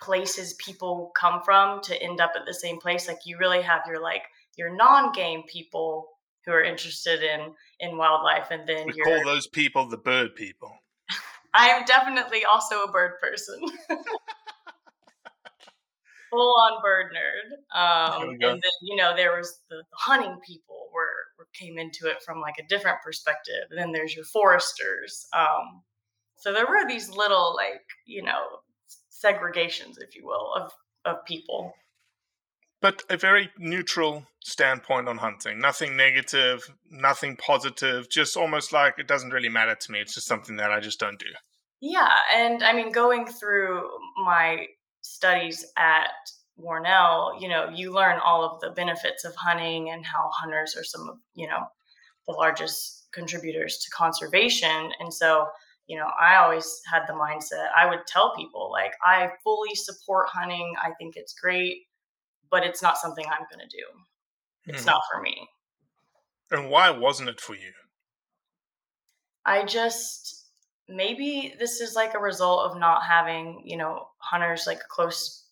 places 0.01 0.55
people 0.55 1.13
come 1.19 1.41
from 1.45 1.81
to 1.83 2.03
end 2.03 2.21
up 2.21 2.33
at 2.37 2.45
the 2.47 2.55
same 2.55 2.79
place. 2.79 3.07
Like 3.07 3.21
you 3.25 3.39
really 3.39 3.63
have 3.63 3.83
your 3.87 4.01
like 4.01 4.23
your 4.57 4.75
non-game 4.75 5.45
people 5.47 6.09
who 6.45 6.53
are 6.53 6.63
interested 6.63 7.23
in 7.23 7.55
in 7.81 7.97
wildlife, 7.97 8.51
and 8.51 8.69
then 8.69 8.87
We 8.87 8.93
call 8.95 9.25
those 9.25 9.47
people 9.47 9.89
the 9.89 9.99
bird 9.99 10.35
people. 10.35 10.73
I'm 11.55 11.85
definitely 11.85 12.45
also 12.45 12.83
a 12.83 12.91
bird 12.91 13.13
person. 13.21 13.61
Full 16.31 16.55
on 16.63 16.83
bird 16.83 17.13
nerd. 17.13 17.79
Um, 17.79 18.31
and 18.31 18.41
then, 18.41 18.61
you 18.81 18.97
know, 18.97 19.15
there 19.15 19.37
was 19.37 19.61
the, 19.69 19.77
the 19.77 19.85
hunting 19.93 20.39
people 20.47 20.89
where, 20.91 21.07
where 21.37 21.47
came 21.53 21.77
into 21.77 22.07
it 22.07 22.23
from 22.23 22.41
like 22.41 22.55
a 22.59 22.67
different 22.69 22.97
perspective. 23.05 23.65
And 23.69 23.79
then 23.79 23.93
there's 23.93 24.17
your 24.17 24.25
foresters. 24.25 25.27
Um, 25.35 25.83
so 26.43 26.53
there 26.53 26.67
were 26.67 26.89
these 26.89 27.09
little 27.09 27.55
like, 27.55 27.83
you 28.05 28.21
know, 28.21 28.41
segregations, 29.25 29.95
if 30.01 30.17
you 30.17 30.27
will, 30.27 30.53
of, 30.57 30.73
of 31.05 31.25
people. 31.25 31.73
But 32.81 33.05
a 33.09 33.17
very 33.17 33.49
neutral 33.59 34.27
standpoint 34.43 35.09
on 35.09 35.19
hunting. 35.19 35.61
Nothing 35.61 35.97
negative, 35.97 36.69
nothing 36.91 37.37
positive, 37.37 38.11
just 38.11 38.37
almost 38.37 38.73
like 38.73 38.95
it 38.99 39.07
doesn't 39.07 39.31
really 39.31 39.49
matter 39.49 39.77
to 39.77 39.93
me. 39.93 40.01
It's 40.01 40.17
just 40.17 40.27
something 40.27 40.57
that 40.57 40.73
I 40.73 40.81
just 40.81 40.99
don't 40.99 41.17
do. 41.17 41.27
Yeah, 41.81 42.11
and 42.35 42.65
I 42.65 42.73
mean, 42.73 42.91
going 42.91 43.25
through 43.25 43.89
my 44.25 44.67
studies 45.01 45.65
at 45.79 46.11
Warnell, 46.59 47.41
you 47.41 47.49
know, 47.49 47.69
you 47.73 47.93
learn 47.93 48.19
all 48.19 48.45
of 48.45 48.61
the 48.61 48.71
benefits 48.71 49.25
of 49.25 49.37
hunting 49.37 49.91
and 49.91 50.05
how 50.05 50.29
hunters 50.33 50.75
are 50.77 50.83
some 50.83 51.09
of, 51.09 51.19
you 51.35 51.47
know, 51.47 51.67
the 52.27 52.35
largest 52.35 53.07
contributors 53.13 53.79
to 53.79 53.91
conservation. 53.91 54.91
And 54.99 55.15
so, 55.15 55.47
you 55.87 55.97
know, 55.99 56.09
I 56.21 56.37
always 56.37 56.81
had 56.91 57.07
the 57.07 57.13
mindset 57.15 57.71
I 57.77 57.87
would 57.89 58.07
tell 58.07 58.35
people, 58.37 58.71
like, 58.71 58.93
I 59.05 59.31
fully 59.45 59.75
support 59.75 60.29
hunting. 60.31 60.75
I 60.83 60.93
think 60.99 61.17
it's 61.17 61.35
great, 61.35 61.87
but 62.51 62.65
it's 62.65 62.83
not 62.83 62.99
something 62.99 63.27
I'm 63.27 63.47
going 63.51 63.69
to 63.69 63.77
do. 63.77 63.85
It's 64.69 64.85
Hmm. 64.85 64.87
not 64.87 65.03
for 65.13 65.21
me. 65.23 65.49
And 66.53 66.71
why 66.71 66.89
wasn't 66.91 67.31
it 67.31 67.41
for 67.41 67.57
you? 67.57 67.73
I 69.45 69.65
just 69.65 70.47
maybe 70.89 71.55
this 71.59 71.81
is 71.81 71.95
like 71.95 72.15
a 72.15 72.19
result 72.19 72.71
of 72.71 72.79
not 72.79 73.05
having, 73.05 73.63
you 73.65 73.77
know, 73.77 74.09
hunters 74.19 74.67
like 74.67 74.81
close 74.89 75.47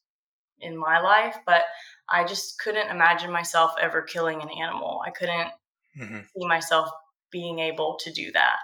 in 0.61 0.77
my 0.77 1.01
life, 1.01 1.39
but 1.47 1.65
I 2.11 2.25
just 2.25 2.61
couldn't 2.61 2.91
imagine 2.91 3.33
myself 3.33 3.73
ever 3.81 4.03
killing 4.03 4.43
an 4.43 4.51
animal. 4.51 5.03
I 5.07 5.11
couldn't 5.11 5.51
hmm 5.95 6.25
see 6.37 6.47
myself 6.49 6.91
being 7.31 7.61
able 7.61 7.99
to 8.01 8.13
do 8.13 8.33
that. 8.33 8.59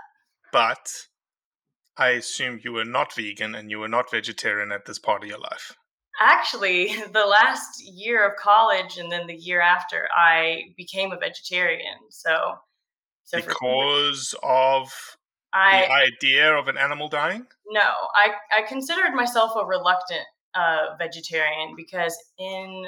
But 0.51 1.07
I 1.99 2.11
assume 2.11 2.61
you 2.63 2.73
were 2.73 2.85
not 2.85 3.15
vegan 3.15 3.55
and 3.55 3.71
you 3.71 3.79
were 3.79 3.89
not 3.89 4.11
vegetarian 4.11 4.73
at 4.73 4.85
this 4.85 4.99
part 4.99 5.23
of 5.23 5.29
your 5.29 5.39
life. 5.39 5.77
Actually, 6.21 6.95
the 7.13 7.27
last 7.27 7.83
year 7.85 8.29
of 8.29 8.37
college 8.37 8.99
and 8.99 9.11
then 9.11 9.27
the 9.27 9.35
year 9.35 9.61
after, 9.61 10.09
I 10.15 10.75
became 10.77 11.13
a 11.13 11.19
vegetarian. 11.19 11.99
So, 12.11 12.57
so 13.25 13.39
Because 13.39 14.35
of 14.43 14.93
I 15.53 15.87
the 15.87 15.93
idea 15.93 16.55
of 16.55 16.69
an 16.69 16.77
animal 16.77 17.09
dying? 17.09 17.47
No, 17.69 17.91
I, 18.15 18.33
I 18.57 18.63
considered 18.63 19.15
myself 19.15 19.53
a 19.57 19.65
reluctant 19.65 20.25
uh, 20.55 20.97
vegetarian 20.99 21.75
because 21.77 22.17
in 22.39 22.87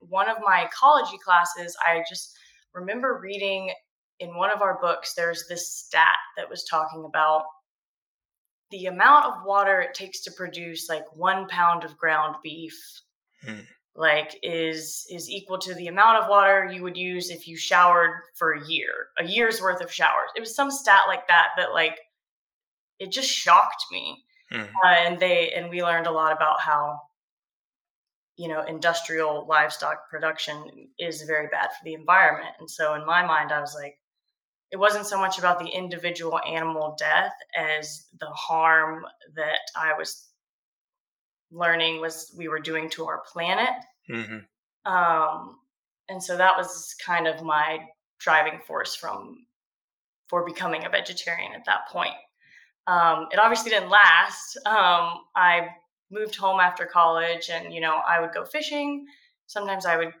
one 0.00 0.28
of 0.28 0.36
my 0.44 0.64
ecology 0.64 1.18
classes, 1.24 1.76
I 1.86 2.02
just 2.08 2.36
remember 2.74 3.18
reading 3.22 3.72
in 4.20 4.36
one 4.36 4.50
of 4.50 4.62
our 4.62 4.78
books, 4.80 5.14
there's 5.14 5.44
this 5.48 5.68
stat 5.68 6.16
that 6.36 6.48
was 6.48 6.64
talking 6.70 7.04
about 7.04 7.42
the 8.72 8.86
amount 8.86 9.26
of 9.26 9.44
water 9.44 9.80
it 9.80 9.94
takes 9.94 10.20
to 10.22 10.32
produce 10.32 10.88
like 10.88 11.04
one 11.14 11.46
pound 11.48 11.84
of 11.84 11.96
ground 11.96 12.34
beef 12.42 12.76
Hmm. 13.44 13.60
like 13.94 14.38
is 14.42 15.06
is 15.10 15.28
equal 15.28 15.58
to 15.58 15.74
the 15.74 15.88
amount 15.88 16.22
of 16.22 16.28
water 16.30 16.70
you 16.72 16.82
would 16.82 16.96
use 16.96 17.30
if 17.30 17.46
you 17.48 17.56
showered 17.56 18.22
for 18.34 18.52
a 18.54 18.66
year 18.68 19.08
a 19.18 19.24
year's 19.24 19.60
worth 19.60 19.80
of 19.80 19.92
showers 19.92 20.30
it 20.36 20.40
was 20.40 20.54
some 20.54 20.70
stat 20.70 21.02
like 21.08 21.26
that 21.28 21.48
that 21.56 21.72
like 21.72 21.98
it 22.98 23.10
just 23.10 23.28
shocked 23.30 23.84
me 23.92 24.24
Mhm. 24.52 24.70
uh, 24.84 24.88
and 25.04 25.18
they 25.18 25.52
and 25.52 25.70
we 25.70 25.82
learned 25.82 26.06
a 26.06 26.10
lot 26.12 26.32
about 26.32 26.60
how 26.60 27.00
you 28.36 28.48
know 28.48 28.62
industrial 28.62 29.46
livestock 29.46 30.08
production 30.08 30.88
is 30.98 31.22
very 31.22 31.48
bad 31.48 31.68
for 31.70 31.84
the 31.84 31.94
environment 31.94 32.54
and 32.60 32.70
so 32.70 32.94
in 32.94 33.04
my 33.04 33.24
mind 33.24 33.52
i 33.52 33.60
was 33.60 33.74
like 33.74 33.98
it 34.72 34.78
wasn't 34.78 35.06
so 35.06 35.18
much 35.18 35.38
about 35.38 35.58
the 35.58 35.66
individual 35.68 36.40
animal 36.48 36.96
death 36.98 37.34
as 37.56 38.06
the 38.18 38.30
harm 38.30 39.04
that 39.34 39.58
i 39.76 39.92
was 39.96 40.28
learning 41.50 42.00
was 42.00 42.34
we 42.36 42.48
were 42.48 42.58
doing 42.58 42.88
to 42.90 43.04
our 43.06 43.22
planet. 43.30 43.74
Mhm. 44.08 44.46
um, 44.86 45.60
and 46.08 46.22
so 46.22 46.36
that 46.36 46.56
was 46.56 46.94
kind 47.04 47.26
of 47.28 47.42
my 47.42 47.86
driving 48.18 48.60
force 48.66 48.94
from 48.96 49.46
for 50.28 50.44
becoming 50.44 50.84
a 50.84 50.88
vegetarian 50.88 51.52
at 51.52 51.64
that 51.66 51.86
point. 51.88 52.14
Um, 52.86 53.28
it 53.30 53.38
obviously 53.38 53.70
didn't 53.70 53.90
last. 53.90 54.56
Um, 54.66 55.24
i 55.36 55.68
moved 56.10 56.36
home 56.36 56.60
after 56.60 56.84
college 56.84 57.48
and 57.48 57.72
you 57.72 57.80
know 57.80 58.00
i 58.08 58.20
would 58.20 58.32
go 58.32 58.44
fishing. 58.44 59.06
Sometimes 59.46 59.86
i 59.86 59.96
would 59.96 60.12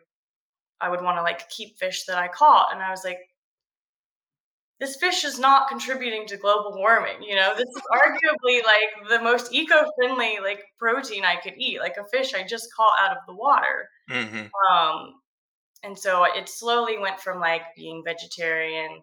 i 0.80 0.88
would 0.88 1.02
want 1.02 1.16
to 1.16 1.22
like 1.22 1.48
keep 1.48 1.78
fish 1.78 2.04
that 2.04 2.18
i 2.18 2.28
caught 2.28 2.72
and 2.72 2.82
i 2.82 2.90
was 2.90 3.04
like 3.04 3.20
this 4.80 4.96
fish 4.96 5.24
is 5.24 5.38
not 5.38 5.68
contributing 5.68 6.26
to 6.26 6.36
global 6.36 6.72
warming 6.76 7.22
you 7.22 7.34
know? 7.36 7.52
This 7.56 7.68
is 7.68 7.82
arguably 7.92 8.64
like 8.64 9.08
the 9.08 9.20
most 9.20 9.52
eco-friendly 9.52 10.38
like 10.42 10.62
protein 10.78 11.24
i 11.24 11.36
could 11.36 11.54
eat 11.56 11.80
like 11.80 11.96
a 11.98 12.04
fish 12.06 12.34
i 12.34 12.42
just 12.42 12.68
caught 12.74 12.98
out 13.00 13.16
of 13.16 13.22
the 13.26 13.34
water. 13.34 13.88
Mhm. 14.10 14.50
um 14.70 15.14
and 15.84 15.98
so 15.98 16.24
it 16.24 16.48
slowly 16.48 16.98
went 16.98 17.20
from 17.20 17.40
like 17.40 17.62
being 17.76 18.02
vegetarian 18.04 19.02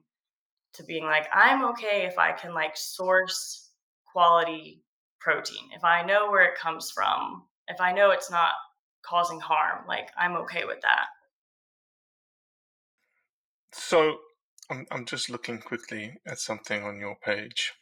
to 0.73 0.83
being 0.83 1.05
like 1.05 1.27
i'm 1.33 1.63
okay 1.65 2.05
if 2.05 2.17
i 2.17 2.31
can 2.31 2.53
like 2.53 2.75
source 2.75 3.69
quality 4.11 4.81
protein. 5.19 5.69
If 5.75 5.83
i 5.83 6.01
know 6.03 6.29
where 6.31 6.45
it 6.45 6.57
comes 6.57 6.91
from 6.91 7.43
if 7.67 7.79
i 7.81 7.91
know 7.91 8.11
it's 8.11 8.31
not 8.31 8.53
causing 9.01 9.39
harm 9.39 9.85
like 9.87 10.09
i'm 10.17 10.35
okay 10.37 10.65
with 10.65 10.81
that. 10.81 11.05
So 13.71 14.17
I'm, 14.69 14.85
I'm 14.91 15.05
just 15.05 15.29
looking 15.29 15.59
quickly 15.59 16.19
at 16.25 16.39
something 16.39 16.83
on 16.83 16.99
your 16.99 17.15
page. 17.15 17.73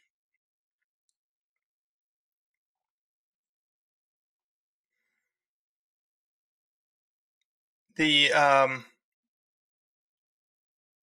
The 7.96 8.32
um, 8.32 8.84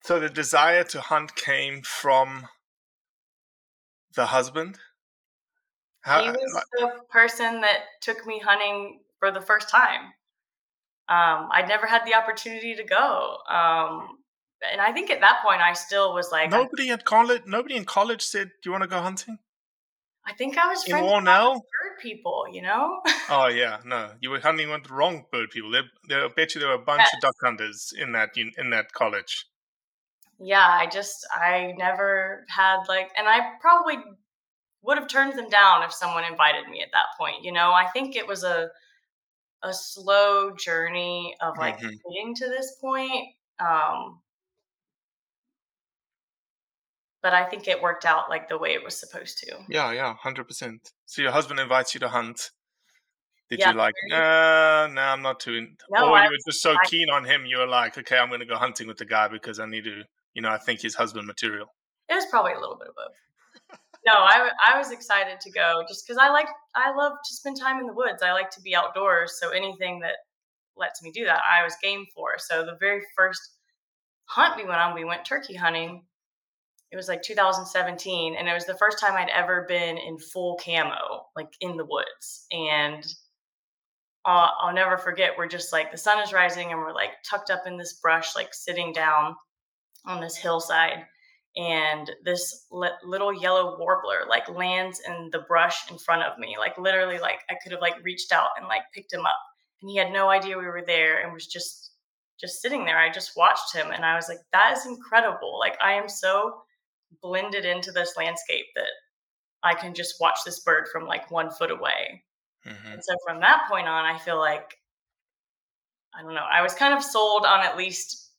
so 0.02 0.18
the 0.18 0.30
desire 0.30 0.82
to 0.84 1.00
hunt 1.00 1.36
came 1.36 1.82
from 1.82 2.46
the 4.14 4.26
husband. 4.26 4.78
How, 6.00 6.22
he 6.22 6.30
was 6.30 6.64
the 6.72 6.90
person 7.10 7.60
that 7.60 7.80
took 8.00 8.26
me 8.26 8.38
hunting 8.38 9.00
for 9.18 9.30
the 9.30 9.40
first 9.40 9.68
time 9.68 10.12
um 11.08 11.48
i'd 11.52 11.68
never 11.68 11.86
had 11.86 12.04
the 12.04 12.14
opportunity 12.14 12.74
to 12.74 12.84
go 12.84 13.36
um 13.48 14.18
and 14.70 14.80
i 14.80 14.92
think 14.92 15.10
at 15.10 15.20
that 15.20 15.40
point 15.44 15.60
i 15.60 15.72
still 15.72 16.14
was 16.14 16.30
like 16.32 16.50
nobody 16.50 16.90
at 16.90 17.04
college, 17.04 17.42
nobody 17.46 17.76
in 17.76 17.84
college 17.84 18.22
said, 18.22 18.48
"Do 18.62 18.68
you 18.68 18.72
want 18.72 18.82
to 18.82 18.88
go 18.88 19.00
hunting?" 19.02 19.38
I 20.26 20.34
think 20.34 20.58
i 20.58 20.66
was 20.68 20.84
In 20.84 20.92
friends 20.92 21.06
with 21.06 21.22
Warnell? 21.24 21.54
the 21.54 21.60
bird 21.60 21.98
people 22.00 22.46
you 22.52 22.60
know 22.62 23.00
Oh 23.28 23.46
yeah, 23.46 23.82
no, 23.84 24.16
you 24.20 24.30
were 24.30 24.40
hunting 24.40 24.68
with 24.68 24.82
the 24.84 24.92
wrong 24.92 25.26
bird 25.30 25.50
people. 25.50 25.70
There, 25.70 25.84
there, 26.08 26.24
I 26.24 26.28
bet 26.28 26.54
you 26.56 26.60
there 26.60 26.70
were 26.70 26.74
a 26.74 26.78
bunch 26.84 27.14
of 27.14 27.20
duck 27.20 27.36
hunters 27.40 27.92
in 27.96 28.10
that 28.12 28.36
in 28.36 28.70
that 28.70 28.92
college. 28.92 29.46
yeah 30.38 30.66
i 30.68 30.86
just 30.86 31.26
i 31.34 31.72
never 31.78 32.44
had 32.48 32.78
like 32.88 33.10
and 33.16 33.26
i 33.26 33.52
probably 33.60 33.96
would 34.82 34.98
have 34.98 35.08
turned 35.08 35.38
them 35.38 35.48
down 35.48 35.82
if 35.82 35.92
someone 35.92 36.24
invited 36.24 36.68
me 36.68 36.82
at 36.82 36.88
that 36.92 37.06
point 37.18 37.42
you 37.42 37.52
know 37.52 37.72
i 37.72 37.86
think 37.92 38.16
it 38.16 38.26
was 38.26 38.44
a 38.44 38.68
a 39.62 39.72
slow 39.72 40.52
journey 40.54 41.36
of 41.40 41.54
like 41.58 41.78
Mhm. 41.80 41.98
getting 42.08 42.34
to 42.34 42.48
this 42.48 42.76
point 42.80 43.28
um 43.60 44.20
but 47.26 47.34
i 47.40 47.44
think 47.50 47.62
it 47.66 47.82
worked 47.86 48.04
out 48.12 48.24
like 48.34 48.44
the 48.48 48.58
way 48.64 48.70
it 48.78 48.82
was 48.88 48.94
supposed 49.04 49.34
to 49.42 49.48
Yeah, 49.68 49.90
yeah, 50.00 50.14
hundred 50.26 50.46
percent. 50.50 50.80
So 51.06 51.16
your 51.24 51.32
husband 51.38 51.58
invites 51.66 51.90
you 51.94 52.00
to 52.06 52.08
hunt. 52.18 52.38
Did 53.50 53.58
Yeah, 53.60 53.70
you 53.70 53.76
like? 53.84 53.94
Uh, 54.12 54.86
no, 54.96 55.02
I'm 55.12 55.22
not 55.28 55.36
too. 55.44 55.54
In-. 55.60 55.76
No, 55.90 56.08
or 56.10 56.16
I- 56.18 56.24
you 56.24 56.30
were 56.30 56.44
just 56.50 56.60
so 56.66 56.72
I- 56.74 56.86
keen 56.90 57.08
on 57.16 57.22
him, 57.30 57.40
you 57.50 57.58
were 57.62 57.66
like, 57.80 57.92
okay, 58.00 58.18
I'm 58.18 58.28
going 58.28 58.44
to 58.46 58.50
go 58.54 58.56
hunting 58.66 58.86
with 58.90 58.98
the 59.02 59.04
guy 59.16 59.26
because 59.36 59.58
I 59.64 59.66
need 59.74 59.84
to. 59.90 59.96
You 60.34 60.42
know, 60.42 60.50
I 60.50 60.58
think 60.64 60.76
he's 60.80 60.94
husband 61.02 61.26
material. 61.34 61.66
it 62.12 62.14
was 62.20 62.26
probably 62.32 62.52
a 62.58 62.60
little 62.60 62.78
bit 62.82 62.88
of 62.92 62.94
both 63.02 63.16
no 64.08 64.12
I 64.34 64.50
I 64.70 64.78
was 64.78 64.90
excited 64.98 65.36
to 65.46 65.50
go 65.62 65.68
just 65.90 66.00
because 66.06 66.18
i 66.24 66.28
like 66.38 66.50
i 66.84 66.88
love 67.02 67.14
to 67.28 67.32
spend 67.40 67.56
time 67.58 67.78
in 67.80 67.86
the 67.90 67.96
woods 68.02 68.20
i 68.22 68.32
like 68.40 68.50
to 68.56 68.60
be 68.66 68.72
outdoors 68.80 69.30
so 69.40 69.44
anything 69.62 69.94
that 70.04 70.16
lets 70.82 70.98
me 71.02 71.10
do 71.18 71.24
that 71.30 71.40
i 71.54 71.64
was 71.66 71.74
game 71.82 72.04
for 72.14 72.28
so 72.48 72.54
the 72.70 72.76
very 72.86 73.02
first 73.16 73.42
hunt 74.36 74.56
we 74.60 74.64
went 74.70 74.80
on 74.84 74.94
we 75.00 75.04
went 75.10 75.24
turkey 75.24 75.56
hunting 75.64 75.92
it 76.96 76.98
was 76.98 77.08
like 77.08 77.20
2017 77.20 78.36
and 78.36 78.48
it 78.48 78.54
was 78.54 78.64
the 78.64 78.78
first 78.78 78.98
time 78.98 79.16
i'd 79.16 79.28
ever 79.28 79.66
been 79.68 79.98
in 79.98 80.16
full 80.18 80.58
camo 80.64 81.26
like 81.36 81.52
in 81.60 81.76
the 81.76 81.84
woods. 81.84 82.46
And 82.50 83.06
uh, 84.24 84.48
i'll 84.62 84.72
never 84.72 84.96
forget 84.96 85.32
we're 85.36 85.46
just 85.46 85.74
like 85.74 85.92
the 85.92 85.98
sun 85.98 86.22
is 86.22 86.32
rising 86.32 86.72
and 86.72 86.78
we're 86.78 86.94
like 86.94 87.10
tucked 87.28 87.50
up 87.50 87.66
in 87.66 87.76
this 87.76 88.00
brush 88.00 88.34
like 88.34 88.54
sitting 88.54 88.94
down 88.94 89.36
on 90.06 90.22
this 90.22 90.36
hillside. 90.36 91.04
And 91.58 92.10
this 92.24 92.66
li- 92.70 92.90
little 93.02 93.32
yellow 93.32 93.78
warbler 93.78 94.24
like 94.28 94.48
lands 94.48 95.00
in 95.06 95.30
the 95.32 95.44
brush 95.48 95.90
in 95.90 95.98
front 95.98 96.22
of 96.22 96.38
me. 96.38 96.56
Like 96.58 96.78
literally 96.78 97.18
like 97.18 97.40
i 97.50 97.56
could 97.62 97.72
have 97.72 97.80
like 97.82 98.02
reached 98.02 98.32
out 98.32 98.48
and 98.56 98.66
like 98.68 98.82
picked 98.94 99.12
him 99.12 99.26
up. 99.26 99.40
And 99.82 99.90
he 99.90 99.96
had 99.96 100.12
no 100.12 100.30
idea 100.30 100.56
we 100.56 100.64
were 100.64 100.84
there 100.86 101.22
and 101.22 101.32
was 101.34 101.46
just 101.46 101.92
just 102.40 102.62
sitting 102.62 102.86
there. 102.86 102.98
I 102.98 103.10
just 103.10 103.36
watched 103.36 103.74
him 103.74 103.90
and 103.90 104.02
i 104.04 104.16
was 104.16 104.30
like 104.30 104.40
that 104.54 104.76
is 104.78 104.86
incredible. 104.86 105.58
Like 105.58 105.76
i 105.82 105.92
am 105.92 106.08
so 106.08 106.62
blended 107.22 107.64
into 107.64 107.92
this 107.92 108.14
landscape 108.16 108.66
that 108.74 108.88
i 109.62 109.74
can 109.74 109.94
just 109.94 110.20
watch 110.20 110.38
this 110.44 110.60
bird 110.60 110.86
from 110.92 111.06
like 111.06 111.30
one 111.30 111.50
foot 111.50 111.70
away. 111.70 112.22
Hmm 112.64 112.92
and 112.92 113.04
so 113.04 113.14
from 113.26 113.40
that 113.40 113.66
point 113.70 113.86
on 113.86 114.04
i 114.04 114.18
feel 114.18 114.38
like 114.38 114.76
i 116.14 116.22
don't 116.22 116.34
know 116.34 116.46
i 116.50 116.62
was 116.62 116.74
kind 116.74 116.94
of 116.94 117.02
sold 117.02 117.44
on 117.44 117.64
at 117.64 117.76
least 117.76 118.30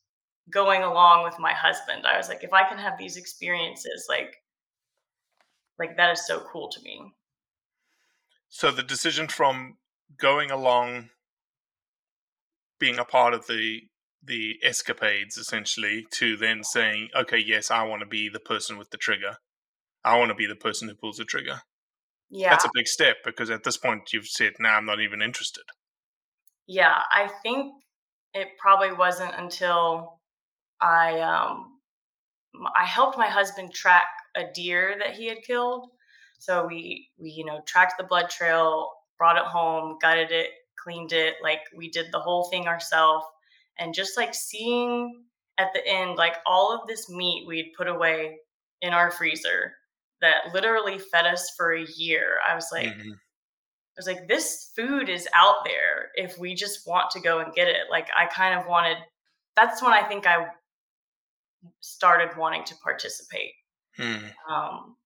going 0.50 0.82
along 0.82 1.24
with 1.24 1.38
my 1.38 1.52
husband. 1.52 2.06
I 2.06 2.16
was 2.16 2.28
like 2.28 2.42
if 2.42 2.52
i 2.52 2.66
can 2.66 2.78
have 2.78 2.98
these 2.98 3.16
experiences 3.16 4.06
like 4.08 4.36
like 5.78 5.96
that 5.96 6.12
is 6.12 6.26
so 6.26 6.40
cool 6.40 6.68
to 6.68 6.82
me. 6.82 7.12
So 8.48 8.70
the 8.70 8.82
decision 8.82 9.28
from 9.28 9.76
going 10.16 10.50
along, 10.50 11.10
being 12.80 12.98
a 12.98 13.04
part 13.04 13.34
of 13.34 13.46
the 13.46 13.82
the 14.22 14.58
escapades 14.62 15.36
essentially, 15.36 16.06
to 16.12 16.36
then 16.36 16.64
saying, 16.64 17.10
okay, 17.14 17.38
yes, 17.38 17.70
I 17.70 17.84
want 17.84 18.00
to 18.00 18.06
be 18.06 18.28
the 18.28 18.40
person 18.40 18.78
with 18.78 18.90
the 18.90 18.98
trigger. 18.98 19.36
I 20.04 20.18
want 20.18 20.30
to 20.30 20.34
be 20.34 20.46
the 20.46 20.56
person 20.56 20.88
who 20.88 20.94
pulls 20.94 21.18
the 21.18 21.24
trigger. 21.24 21.62
yeah 22.30 22.50
That's 22.50 22.64
a 22.64 22.70
big 22.74 22.88
step 22.88 23.18
because 23.24 23.50
at 23.50 23.64
this 23.64 23.76
point 23.78 24.12
you've 24.12 24.28
said, 24.28 24.54
"Now 24.60 24.76
I'm 24.76 24.86
not 24.86 25.00
even 25.00 25.22
interested." 25.22 25.64
yeah 26.66 27.00
i 27.12 27.28
think 27.42 27.72
it 28.34 28.48
probably 28.58 28.92
wasn't 28.92 29.32
until 29.36 30.20
i 30.80 31.20
um 31.20 31.74
I 32.76 32.84
helped 32.86 33.18
my 33.18 33.28
husband 33.28 33.72
track 33.72 34.08
a 34.34 34.44
deer 34.54 34.96
that 34.98 35.14
he 35.14 35.26
had 35.26 35.42
killed 35.46 35.88
So 36.38 36.66
we 36.66 37.10
we 37.18 37.30
you 37.30 37.44
know 37.44 37.60
tracked 37.66 37.94
the 37.98 38.04
blood 38.04 38.30
trail, 38.30 38.90
brought 39.18 39.36
it 39.36 39.44
home, 39.44 39.98
gutted 40.00 40.32
it, 40.32 40.50
cleaned 40.82 41.12
it, 41.12 41.36
like 41.42 41.60
we 41.76 41.90
did 41.90 42.06
the 42.12 42.20
whole 42.20 42.44
thing 42.50 42.66
ourselves, 42.68 43.24
and 43.78 43.94
just 43.94 44.16
like 44.16 44.34
seeing 44.34 45.24
at 45.58 45.72
the 45.72 45.86
end 45.86 46.16
like 46.16 46.36
all 46.46 46.72
of 46.72 46.86
this 46.86 47.08
meat 47.08 47.46
we'd 47.46 47.72
put 47.76 47.88
away 47.88 48.38
in 48.82 48.92
our 48.92 49.10
freezer 49.10 49.72
that 50.20 50.52
literally 50.52 50.98
fed 50.98 51.26
us 51.26 51.50
for 51.56 51.74
a 51.74 51.86
year. 51.96 52.38
I 52.48 52.54
was 52.54 52.68
like, 52.72 52.88
mm-hmm. 52.88 53.10
I 53.10 53.96
was 53.96 54.06
like, 54.06 54.28
this 54.28 54.70
food 54.76 55.08
is 55.08 55.28
out 55.34 55.64
there 55.64 56.10
if 56.14 56.38
we 56.38 56.54
just 56.54 56.86
want 56.86 57.10
to 57.10 57.20
go 57.20 57.40
and 57.40 57.52
get 57.52 57.68
it. 57.68 57.86
Like 57.90 58.08
I 58.16 58.26
kind 58.26 58.58
of 58.58 58.66
wanted. 58.66 58.96
That's 59.56 59.82
when 59.82 59.92
I 59.92 60.02
think 60.02 60.26
I 60.26 60.46
started 61.80 62.36
wanting 62.36 62.64
to 62.64 62.74
participate. 62.76 63.52
Hmm. 63.96 64.52
Um, 64.52 64.96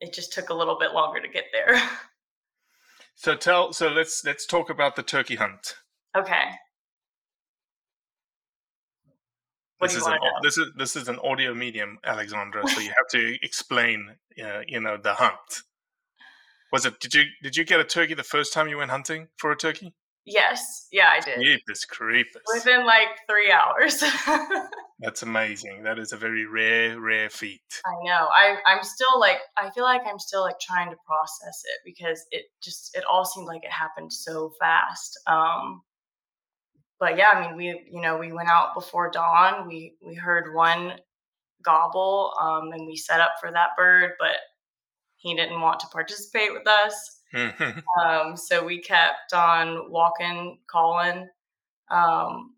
it 0.00 0.12
just 0.12 0.32
took 0.32 0.50
a 0.50 0.54
little 0.54 0.78
bit 0.78 0.92
longer 0.92 1.20
to 1.20 1.28
get 1.28 1.44
there. 1.52 1.80
so 3.14 3.36
tell. 3.36 3.72
So 3.72 3.88
let's 3.88 4.24
let's 4.24 4.46
talk 4.46 4.70
about 4.70 4.96
the 4.96 5.02
turkey 5.04 5.36
hunt. 5.36 5.76
Okay. 6.16 6.44
this 9.80 9.96
is 9.96 10.06
an 10.06 10.18
this 10.42 10.58
is 10.58 10.66
this 10.76 10.96
is 10.96 11.08
an 11.08 11.18
audio 11.24 11.54
medium, 11.54 11.98
Alexandra. 12.04 12.66
so 12.68 12.80
you 12.80 12.88
have 12.98 13.08
to 13.12 13.36
explain, 13.42 14.16
uh, 14.42 14.60
you 14.66 14.80
know, 14.80 14.96
the 14.96 15.14
hunt. 15.14 15.62
Was 16.72 16.86
it? 16.86 17.00
Did 17.00 17.14
you 17.14 17.24
did 17.42 17.56
you 17.56 17.64
get 17.64 17.80
a 17.80 17.84
turkey 17.84 18.14
the 18.14 18.22
first 18.22 18.52
time 18.52 18.68
you 18.68 18.78
went 18.78 18.90
hunting 18.90 19.28
for 19.36 19.50
a 19.50 19.56
turkey? 19.56 19.94
Yes, 20.26 20.86
yeah, 20.92 21.08
I 21.10 21.20
did. 21.20 21.38
Creepus, 21.38 21.86
creepus. 21.90 22.42
Within 22.54 22.84
like 22.84 23.08
three 23.28 23.50
hours. 23.50 24.04
That's 25.00 25.22
amazing. 25.22 25.82
That 25.82 25.98
is 25.98 26.12
a 26.12 26.16
very 26.16 26.44
rare, 26.46 27.00
rare 27.00 27.30
feat. 27.30 27.62
I 27.86 28.04
know. 28.04 28.28
I 28.32 28.56
I'm 28.66 28.84
still 28.84 29.18
like 29.18 29.38
I 29.56 29.70
feel 29.70 29.84
like 29.84 30.02
I'm 30.06 30.18
still 30.18 30.42
like 30.42 30.60
trying 30.60 30.90
to 30.90 30.96
process 31.06 31.62
it 31.64 31.80
because 31.84 32.22
it 32.30 32.44
just 32.62 32.94
it 32.94 33.04
all 33.10 33.24
seemed 33.24 33.46
like 33.46 33.64
it 33.64 33.72
happened 33.72 34.12
so 34.12 34.52
fast. 34.60 35.18
Um 35.26 35.80
but 37.00 37.16
yeah, 37.16 37.30
I 37.30 37.40
mean, 37.48 37.56
we 37.56 37.88
you 37.90 38.02
know 38.02 38.18
we 38.18 38.30
went 38.32 38.50
out 38.50 38.74
before 38.74 39.10
dawn. 39.10 39.66
We 39.66 39.96
we 40.06 40.14
heard 40.14 40.54
one 40.54 40.92
gobble, 41.62 42.34
um, 42.40 42.70
and 42.72 42.86
we 42.86 42.96
set 42.96 43.20
up 43.20 43.32
for 43.40 43.50
that 43.50 43.70
bird, 43.76 44.12
but 44.20 44.36
he 45.16 45.34
didn't 45.34 45.60
want 45.60 45.80
to 45.80 45.86
participate 45.88 46.52
with 46.52 46.68
us. 46.68 47.16
um, 48.04 48.36
so 48.36 48.64
we 48.64 48.80
kept 48.80 49.32
on 49.32 49.90
walking, 49.90 50.58
calling, 50.70 51.28
um, 51.90 52.54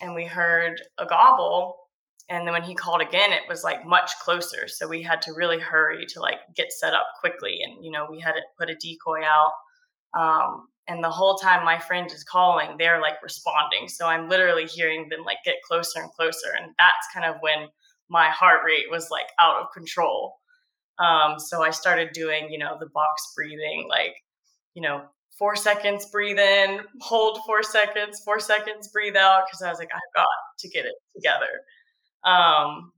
and 0.00 0.14
we 0.14 0.24
heard 0.24 0.80
a 0.98 1.06
gobble. 1.06 1.76
And 2.30 2.46
then 2.46 2.54
when 2.54 2.62
he 2.62 2.74
called 2.74 3.02
again, 3.02 3.32
it 3.32 3.42
was 3.48 3.64
like 3.64 3.84
much 3.84 4.10
closer. 4.22 4.66
So 4.66 4.88
we 4.88 5.02
had 5.02 5.20
to 5.22 5.32
really 5.34 5.58
hurry 5.58 6.06
to 6.06 6.20
like 6.20 6.38
get 6.54 6.72
set 6.72 6.94
up 6.94 7.06
quickly, 7.20 7.60
and 7.64 7.84
you 7.84 7.90
know 7.90 8.06
we 8.08 8.20
had 8.20 8.32
to 8.32 8.40
put 8.56 8.70
a 8.70 8.76
decoy 8.76 9.22
out. 9.24 9.52
Um, 10.16 10.68
and 10.88 11.02
the 11.02 11.10
whole 11.10 11.36
time 11.36 11.64
my 11.64 11.78
friend 11.78 12.10
is 12.12 12.24
calling 12.24 12.76
they're 12.78 13.00
like 13.00 13.22
responding. 13.22 13.88
So 13.88 14.06
i'm 14.06 14.28
literally 14.28 14.66
hearing 14.66 15.08
them 15.08 15.24
like 15.24 15.38
get 15.44 15.56
closer 15.66 16.00
and 16.00 16.10
closer 16.12 16.52
and 16.60 16.74
that's 16.78 17.06
kind 17.12 17.26
of 17.26 17.36
when 17.40 17.68
my 18.08 18.28
heart 18.28 18.60
rate 18.64 18.90
was 18.90 19.08
like 19.10 19.26
out 19.40 19.60
of 19.62 19.72
control. 19.72 20.34
Um, 20.98 21.38
so 21.38 21.62
i 21.62 21.70
started 21.70 22.12
doing 22.12 22.50
you 22.50 22.58
know 22.58 22.76
the 22.78 22.86
box 22.86 23.32
breathing 23.34 23.86
like 23.88 24.14
you 24.74 24.82
know 24.82 25.02
four 25.36 25.56
seconds 25.56 26.06
breathe 26.06 26.38
in 26.38 26.80
hold 27.00 27.40
four 27.44 27.64
seconds 27.64 28.22
four 28.24 28.38
seconds 28.38 28.88
breathe 28.88 29.16
out 29.16 29.42
because 29.46 29.60
i 29.62 29.68
was 29.68 29.80
like 29.80 29.90
i've 29.92 30.14
got 30.14 30.26
to 30.60 30.68
get 30.68 30.86
it 30.86 30.94
together. 31.16 31.50
Um, 32.22 32.92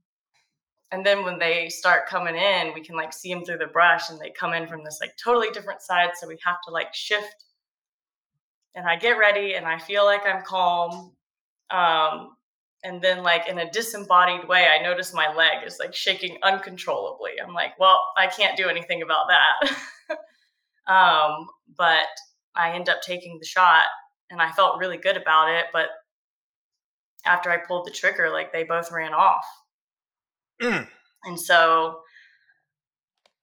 and 0.91 1.05
then 1.05 1.23
when 1.23 1.37
they 1.37 1.69
start 1.69 2.07
coming 2.07 2.35
in 2.35 2.73
we 2.73 2.81
can 2.81 2.95
like 2.95 3.13
see 3.13 3.33
them 3.33 3.43
through 3.43 3.57
the 3.57 3.67
brush 3.67 4.09
and 4.09 4.19
they 4.19 4.31
come 4.31 4.53
in 4.53 4.67
from 4.67 4.83
this 4.83 4.99
like 5.01 5.11
totally 5.21 5.49
different 5.51 5.81
side 5.81 6.09
so 6.15 6.27
we 6.27 6.37
have 6.45 6.57
to 6.65 6.71
like 6.71 6.93
shift 6.93 7.45
and 8.77 8.85
I 8.87 8.95
get 8.95 9.17
ready 9.17 9.55
and 9.55 9.65
I 9.65 9.79
feel 9.79 10.05
like 10.05 10.21
I'm 10.25 10.43
calm. 10.43 11.11
Um, 11.71 12.35
and 12.83 13.01
then, 13.01 13.23
like 13.23 13.49
in 13.49 13.57
a 13.57 13.71
disembodied 13.71 14.47
way, 14.47 14.67
I 14.67 14.81
notice 14.83 15.13
my 15.13 15.33
leg 15.33 15.65
is 15.65 15.79
like 15.79 15.95
shaking 15.95 16.37
uncontrollably. 16.43 17.31
I'm 17.43 17.55
like, 17.55 17.77
well, 17.79 17.99
I 18.15 18.27
can't 18.27 18.55
do 18.55 18.69
anything 18.69 19.01
about 19.01 19.25
that. 19.29 20.15
um, 20.93 21.47
but 21.75 22.05
I 22.55 22.73
end 22.73 22.87
up 22.87 23.01
taking 23.01 23.39
the 23.39 23.47
shot 23.47 23.85
and 24.29 24.39
I 24.39 24.51
felt 24.51 24.79
really 24.79 24.97
good 24.97 25.17
about 25.17 25.49
it. 25.49 25.65
But 25.73 25.87
after 27.25 27.49
I 27.49 27.57
pulled 27.57 27.87
the 27.87 27.91
trigger, 27.91 28.29
like 28.29 28.53
they 28.53 28.63
both 28.63 28.91
ran 28.91 29.13
off. 29.13 29.45
Mm. 30.61 30.87
And 31.23 31.39
so, 31.39 32.01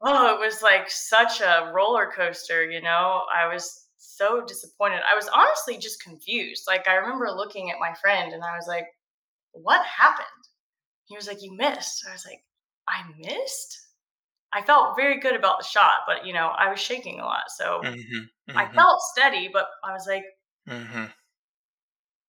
oh, 0.01 0.33
it 0.33 0.39
was 0.39 0.63
like 0.63 0.89
such 0.89 1.41
a 1.41 1.73
roller 1.75 2.09
coaster, 2.15 2.65
you 2.65 2.81
know? 2.81 3.23
I 3.35 3.53
was 3.53 3.84
so 4.17 4.45
disappointed. 4.47 5.01
I 5.11 5.15
was 5.15 5.29
honestly 5.29 5.77
just 5.77 6.03
confused. 6.03 6.65
Like 6.67 6.89
I 6.89 6.95
remember 6.95 7.31
looking 7.31 7.71
at 7.71 7.81
my 7.81 7.95
friend 7.95 8.33
and 8.33 8.43
I 8.43 8.57
was 8.57 8.67
like, 8.67 8.87
"What 9.53 9.85
happened?" 9.85 10.27
He 11.07 11.17
was 11.17 11.27
like, 11.27 11.43
"You 11.43 11.57
missed." 11.57 12.07
I 12.09 12.13
was 12.13 12.25
like, 12.27 12.43
"I 12.89 13.03
missed?" 13.19 13.85
I 14.55 14.63
felt 14.63 14.97
very 14.97 15.19
good 15.19 15.35
about 15.35 15.59
the 15.59 15.67
shot, 15.67 16.03
but 16.07 16.25
you 16.25 16.33
know, 16.33 16.53
I 16.57 16.71
was 16.71 16.81
shaking 16.81 17.19
a 17.19 17.25
lot, 17.25 17.51
so 17.57 17.81
mm-hmm, 17.83 17.91
mm-hmm. 17.91 18.57
I 18.57 18.69
felt 18.73 19.01
steady. 19.01 19.51
But 19.53 19.67
I 19.83 19.93
was 19.93 20.07
like, 20.07 20.25
mm-hmm. 20.69 21.07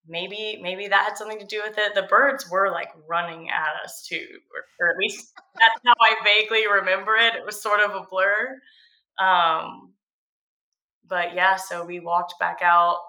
maybe 0.08 0.60
maybe 0.62 0.88
that 0.88 1.06
had 1.06 1.18
something 1.18 1.40
to 1.40 1.46
do 1.46 1.62
with 1.64 1.78
it. 1.78 1.94
The 1.94 2.04
birds 2.04 2.50
were 2.50 2.72
like 2.72 2.90
running 3.08 3.50
at 3.50 3.84
us 3.84 4.06
too, 4.08 4.26
or, 4.54 4.86
or 4.86 4.92
at 4.92 4.98
least 4.98 5.34
that's 5.54 5.80
how 5.86 5.94
I 6.02 6.16
vaguely 6.24 6.68
remember 6.68 7.16
it. 7.16 7.36
It 7.36 7.46
was 7.46 7.62
sort 7.62 7.80
of 7.80 7.92
a 7.92 8.08
blur. 8.10 8.60
Um, 9.20 9.94
but 11.08 11.36
yeah, 11.36 11.56
so 11.56 11.86
we 11.86 12.00
walked 12.00 12.36
back 12.40 12.60
out 12.62 13.00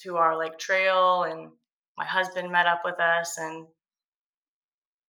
to 0.00 0.16
our 0.16 0.36
like 0.36 0.58
trail 0.58 1.24
and 1.24 1.50
my 1.96 2.04
husband 2.04 2.50
met 2.50 2.66
up 2.66 2.82
with 2.84 2.98
us 2.98 3.38
and 3.38 3.66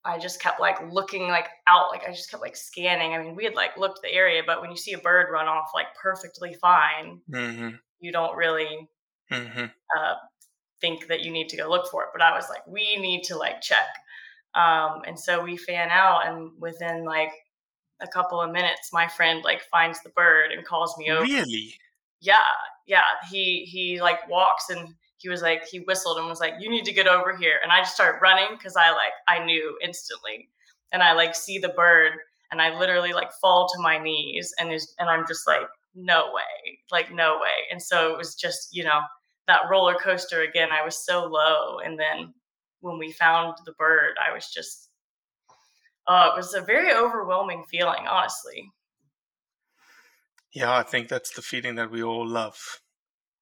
I 0.05 0.19
just 0.19 0.41
kept 0.41 0.59
like 0.59 0.77
looking 0.91 1.29
like 1.29 1.47
out, 1.67 1.89
like 1.91 2.03
I 2.07 2.11
just 2.11 2.29
kept 2.29 2.43
like 2.43 2.57
scanning. 2.57 3.13
I 3.13 3.23
mean, 3.23 3.35
we 3.35 3.45
had 3.45 3.55
like 3.55 3.77
looked 3.77 4.01
the 4.01 4.13
area, 4.13 4.41
but 4.45 4.61
when 4.61 4.69
you 4.69 4.77
see 4.77 4.93
a 4.93 4.97
bird 4.97 5.27
run 5.31 5.47
off 5.47 5.71
like 5.73 5.87
perfectly 6.01 6.55
fine, 6.55 7.21
mm-hmm. 7.31 7.69
you 7.99 8.11
don't 8.11 8.35
really 8.35 8.89
mm-hmm. 9.31 9.65
uh, 9.97 10.13
think 10.81 11.07
that 11.07 11.21
you 11.21 11.31
need 11.31 11.47
to 11.49 11.57
go 11.57 11.69
look 11.69 11.89
for 11.89 12.03
it. 12.03 12.09
But 12.11 12.21
I 12.21 12.35
was 12.35 12.49
like, 12.49 12.67
we 12.67 12.97
need 12.97 13.23
to 13.25 13.37
like 13.37 13.61
check. 13.61 13.87
Um, 14.55 15.01
and 15.07 15.17
so 15.17 15.41
we 15.41 15.57
fan 15.57 15.89
out, 15.89 16.27
and 16.27 16.51
within 16.59 17.05
like 17.05 17.31
a 18.01 18.07
couple 18.07 18.41
of 18.41 18.51
minutes, 18.51 18.89
my 18.91 19.07
friend 19.07 19.41
like 19.43 19.63
finds 19.71 20.03
the 20.03 20.09
bird 20.09 20.51
and 20.51 20.65
calls 20.65 20.95
me 20.97 21.09
over. 21.11 21.23
Really? 21.23 21.75
Yeah, 22.23 22.37
yeah. 22.87 23.03
He 23.29 23.65
he 23.65 24.01
like 24.01 24.27
walks 24.29 24.69
and 24.69 24.95
he 25.17 25.29
was 25.29 25.41
like 25.41 25.67
he 25.67 25.79
whistled 25.81 26.17
and 26.17 26.27
was 26.27 26.39
like, 26.39 26.53
you 26.59 26.69
need 26.69 26.85
to 26.85 26.93
get 26.93 27.05
over 27.07 27.35
here. 27.35 27.59
And 27.61 27.71
I 27.71 27.81
just 27.81 27.93
started 27.93 28.19
running 28.21 28.57
because 28.57 28.77
I 28.77 28.91
like 28.91 29.13
I 29.27 29.43
knew 29.43 29.77
instantly. 29.83 30.49
And 30.93 31.03
I 31.03 31.13
like 31.13 31.35
see 31.35 31.59
the 31.59 31.69
bird 31.69 32.13
and 32.51 32.61
I 32.61 32.77
literally 32.79 33.13
like 33.13 33.31
fall 33.41 33.67
to 33.67 33.81
my 33.81 33.97
knees 33.97 34.53
and 34.57 34.71
is 34.71 34.95
and 34.99 35.09
I'm 35.09 35.27
just 35.27 35.45
like, 35.47 35.67
no 35.95 36.31
way, 36.33 36.79
like 36.91 37.13
no 37.13 37.39
way. 37.41 37.67
And 37.71 37.81
so 37.81 38.13
it 38.13 38.17
was 38.17 38.35
just 38.35 38.69
you 38.71 38.85
know 38.85 39.01
that 39.47 39.69
roller 39.69 39.95
coaster 39.95 40.43
again. 40.43 40.69
I 40.71 40.85
was 40.85 41.05
so 41.05 41.25
low, 41.25 41.79
and 41.79 41.99
then 41.99 42.33
when 42.79 42.97
we 42.97 43.11
found 43.11 43.57
the 43.65 43.73
bird, 43.73 44.15
I 44.25 44.33
was 44.33 44.49
just. 44.49 44.89
Oh, 46.05 46.31
it 46.33 46.35
was 46.35 46.53
a 46.53 46.59
very 46.61 46.93
overwhelming 46.93 47.63
feeling, 47.71 48.05
honestly. 48.09 48.69
Yeah, 50.53 50.75
I 50.75 50.83
think 50.83 51.07
that's 51.07 51.33
the 51.33 51.41
feeling 51.41 51.75
that 51.75 51.91
we 51.91 52.03
all 52.03 52.27
love. 52.27 52.81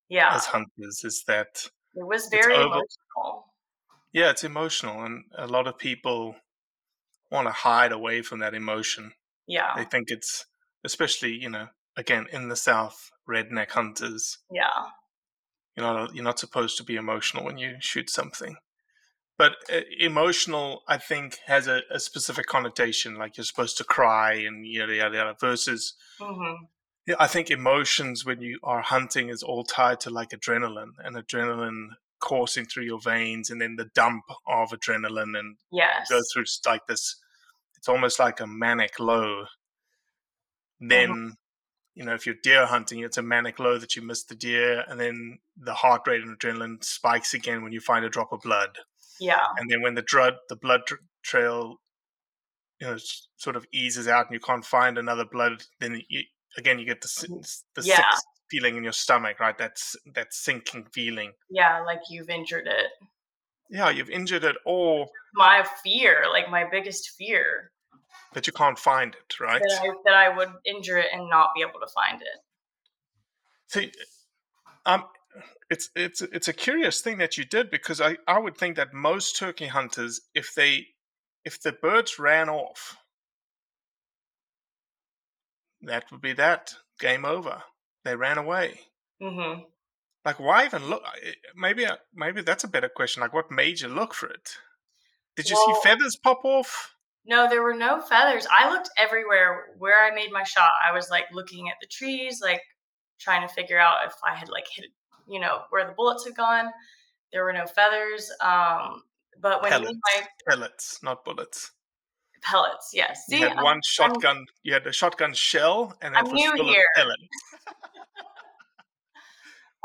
Yeah. 0.08 0.34
As 0.34 0.46
hunters, 0.46 1.02
is 1.04 1.24
that 1.26 1.68
it 1.94 2.06
was 2.06 2.28
very 2.30 2.54
over- 2.54 2.66
emotional. 2.66 3.46
Yeah, 4.12 4.30
it's 4.30 4.44
emotional, 4.44 5.02
and 5.04 5.24
a 5.36 5.46
lot 5.46 5.66
of 5.66 5.78
people 5.78 6.36
want 7.30 7.48
to 7.48 7.52
hide 7.52 7.92
away 7.92 8.20
from 8.22 8.40
that 8.40 8.54
emotion. 8.54 9.12
Yeah. 9.46 9.72
They 9.74 9.84
think 9.84 10.10
it's, 10.10 10.44
especially 10.84 11.32
you 11.32 11.48
know, 11.48 11.68
again 11.96 12.26
in 12.30 12.48
the 12.48 12.56
South, 12.56 13.10
redneck 13.28 13.70
hunters. 13.70 14.38
Yeah. 14.50 14.88
You're 15.76 15.86
not 15.86 16.14
you're 16.14 16.24
not 16.24 16.38
supposed 16.38 16.76
to 16.76 16.84
be 16.84 16.96
emotional 16.96 17.44
when 17.44 17.56
you 17.56 17.76
shoot 17.80 18.10
something, 18.10 18.56
but 19.38 19.52
uh, 19.72 19.80
emotional, 19.98 20.82
I 20.86 20.98
think, 20.98 21.38
has 21.46 21.66
a, 21.66 21.80
a, 21.90 21.98
specific 21.98 22.46
connotation. 22.46 23.16
Like 23.16 23.38
you're 23.38 23.44
supposed 23.44 23.78
to 23.78 23.84
cry 23.84 24.34
and 24.34 24.66
yada 24.66 24.94
yada 24.94 25.16
yada. 25.16 25.36
Versus 25.40 25.94
mm-hmm. 26.20 26.64
Yeah, 27.06 27.16
I 27.18 27.26
think 27.26 27.50
emotions 27.50 28.24
when 28.24 28.40
you 28.40 28.58
are 28.62 28.80
hunting 28.80 29.28
is 29.28 29.42
all 29.42 29.64
tied 29.64 30.00
to 30.00 30.10
like 30.10 30.30
adrenaline 30.30 30.92
and 31.04 31.16
adrenaline 31.16 31.88
coursing 32.20 32.64
through 32.64 32.84
your 32.84 33.00
veins 33.00 33.50
and 33.50 33.60
then 33.60 33.74
the 33.76 33.90
dump 33.94 34.22
of 34.46 34.70
adrenaline 34.70 35.36
and 35.36 35.56
yes. 35.72 36.08
go 36.08 36.20
through 36.32 36.44
like 36.64 36.86
this 36.86 37.16
it's 37.82 37.88
almost 37.88 38.20
like 38.20 38.38
a 38.38 38.46
manic 38.46 39.00
low. 39.00 39.46
Then 40.78 41.08
mm-hmm. 41.08 41.28
you 41.96 42.04
know, 42.04 42.14
if 42.14 42.26
you're 42.26 42.36
deer 42.40 42.66
hunting, 42.66 43.00
it's 43.00 43.18
a 43.18 43.22
manic 43.22 43.58
low 43.58 43.76
that 43.76 43.96
you 43.96 44.02
miss 44.02 44.22
the 44.22 44.36
deer, 44.36 44.84
and 44.86 45.00
then 45.00 45.40
the 45.56 45.74
heart 45.74 46.02
rate 46.06 46.22
and 46.22 46.38
adrenaline 46.38 46.84
spikes 46.84 47.34
again 47.34 47.64
when 47.64 47.72
you 47.72 47.80
find 47.80 48.04
a 48.04 48.08
drop 48.08 48.30
of 48.32 48.42
blood. 48.42 48.78
Yeah. 49.18 49.44
And 49.56 49.68
then 49.68 49.82
when 49.82 49.96
the 49.96 50.04
blood 50.08 50.34
the 50.48 50.54
blood 50.54 50.82
trail 51.24 51.80
you 52.80 52.86
know 52.86 52.98
sort 53.36 53.56
of 53.56 53.66
eases 53.72 54.06
out 54.06 54.26
and 54.26 54.34
you 54.34 54.40
can't 54.40 54.64
find 54.64 54.96
another 54.96 55.24
blood, 55.24 55.64
then 55.80 56.02
you, 56.08 56.22
again 56.56 56.78
you 56.78 56.84
get 56.84 57.00
the 57.00 57.06
s- 57.06 57.64
the 57.74 57.82
Yeah. 57.82 57.96
sick 57.96 58.24
feeling 58.50 58.76
in 58.76 58.84
your 58.84 58.92
stomach, 58.92 59.40
right? 59.40 59.56
That's 59.56 59.96
that 60.14 60.32
sinking 60.34 60.86
feeling. 60.92 61.32
Yeah, 61.50 61.80
like 61.80 62.00
you've 62.10 62.28
injured 62.30 62.66
it. 62.66 62.90
Yeah, 63.70 63.88
you've 63.90 64.10
injured 64.10 64.44
it, 64.44 64.56
or 64.66 65.08
My 65.34 65.66
fear, 65.82 66.26
like 66.30 66.50
my 66.50 66.64
biggest 66.70 67.10
fear, 67.16 67.72
that 68.34 68.46
you 68.46 68.52
can't 68.52 68.78
find 68.78 69.14
it, 69.14 69.40
right? 69.40 69.62
that 69.62 69.80
I, 69.82 69.88
that 70.04 70.14
I 70.14 70.28
would 70.36 70.52
injure 70.66 70.98
it 70.98 71.08
and 71.12 71.30
not 71.30 71.50
be 71.56 71.62
able 71.62 71.80
to 71.80 71.88
find 71.94 72.20
it. 72.20 72.38
See, 73.68 73.92
um, 74.84 75.04
it's 75.70 75.88
it's 75.96 76.20
it's 76.20 76.48
a 76.48 76.52
curious 76.52 77.00
thing 77.00 77.16
that 77.18 77.38
you 77.38 77.44
did 77.46 77.70
because 77.70 78.00
I 78.02 78.18
I 78.26 78.38
would 78.38 78.56
think 78.58 78.76
that 78.76 78.92
most 78.92 79.36
turkey 79.36 79.68
hunters, 79.68 80.20
if 80.34 80.54
they 80.54 80.88
if 81.44 81.62
the 81.62 81.72
birds 81.72 82.18
ran 82.18 82.50
off, 82.50 82.96
that 85.82 86.10
would 86.10 86.20
be 86.20 86.32
that 86.34 86.74
game 87.00 87.24
over. 87.24 87.62
They 88.04 88.16
ran 88.16 88.38
away. 88.38 88.80
hmm 89.20 89.60
Like, 90.24 90.38
why 90.38 90.64
even 90.64 90.86
look? 90.88 91.02
Maybe 91.56 91.84
uh, 91.86 91.96
maybe 92.14 92.42
that's 92.42 92.64
a 92.64 92.68
better 92.68 92.88
question. 92.88 93.20
Like, 93.22 93.32
what 93.32 93.50
made 93.50 93.80
you 93.80 93.88
look 93.88 94.14
for 94.14 94.28
it? 94.28 94.56
Did 95.36 95.48
you 95.50 95.56
Well- 95.56 95.74
see 95.82 95.88
feathers 95.88 96.16
pop 96.16 96.44
off? 96.44 96.94
No, 97.24 97.48
there 97.48 97.62
were 97.62 97.74
no 97.74 98.00
feathers. 98.00 98.46
I 98.50 98.68
looked 98.68 98.90
everywhere 98.98 99.74
where 99.78 100.04
I 100.04 100.10
made 100.12 100.32
my 100.32 100.42
shot. 100.42 100.72
I 100.88 100.92
was 100.92 101.08
like 101.08 101.26
looking 101.32 101.68
at 101.68 101.76
the 101.80 101.86
trees, 101.86 102.40
like 102.42 102.62
trying 103.20 103.46
to 103.46 103.54
figure 103.54 103.78
out 103.78 104.04
if 104.06 104.14
I 104.28 104.34
had 104.34 104.48
like 104.48 104.66
hit, 104.68 104.86
you 105.28 105.38
know, 105.38 105.62
where 105.70 105.86
the 105.86 105.92
bullets 105.92 106.24
had 106.24 106.34
gone. 106.34 106.72
There 107.32 107.44
were 107.44 107.52
no 107.52 107.66
feathers. 107.66 108.28
Um, 108.40 109.04
but 109.40 109.62
when 109.62 109.70
Pellets, 109.70 109.98
my 110.04 110.26
pellets, 110.48 111.00
not 111.02 111.24
bullets. 111.24 111.70
Pellets, 112.42 112.90
yes. 112.92 113.24
You 113.28 113.38
had 113.38 113.52
I'm- 113.56 113.64
one 113.64 113.66
I'm- 113.74 113.80
shotgun. 113.84 114.46
you 114.62 114.72
had 114.72 114.86
a 114.86 114.92
shotgun 114.92 115.32
shell, 115.34 115.96
and 116.02 116.16
I'm 116.16 116.26
it 116.26 116.32
was 116.32 116.42
full 116.42 116.64
here. 116.66 116.84
of 116.96 117.02
pellets. 117.02 117.22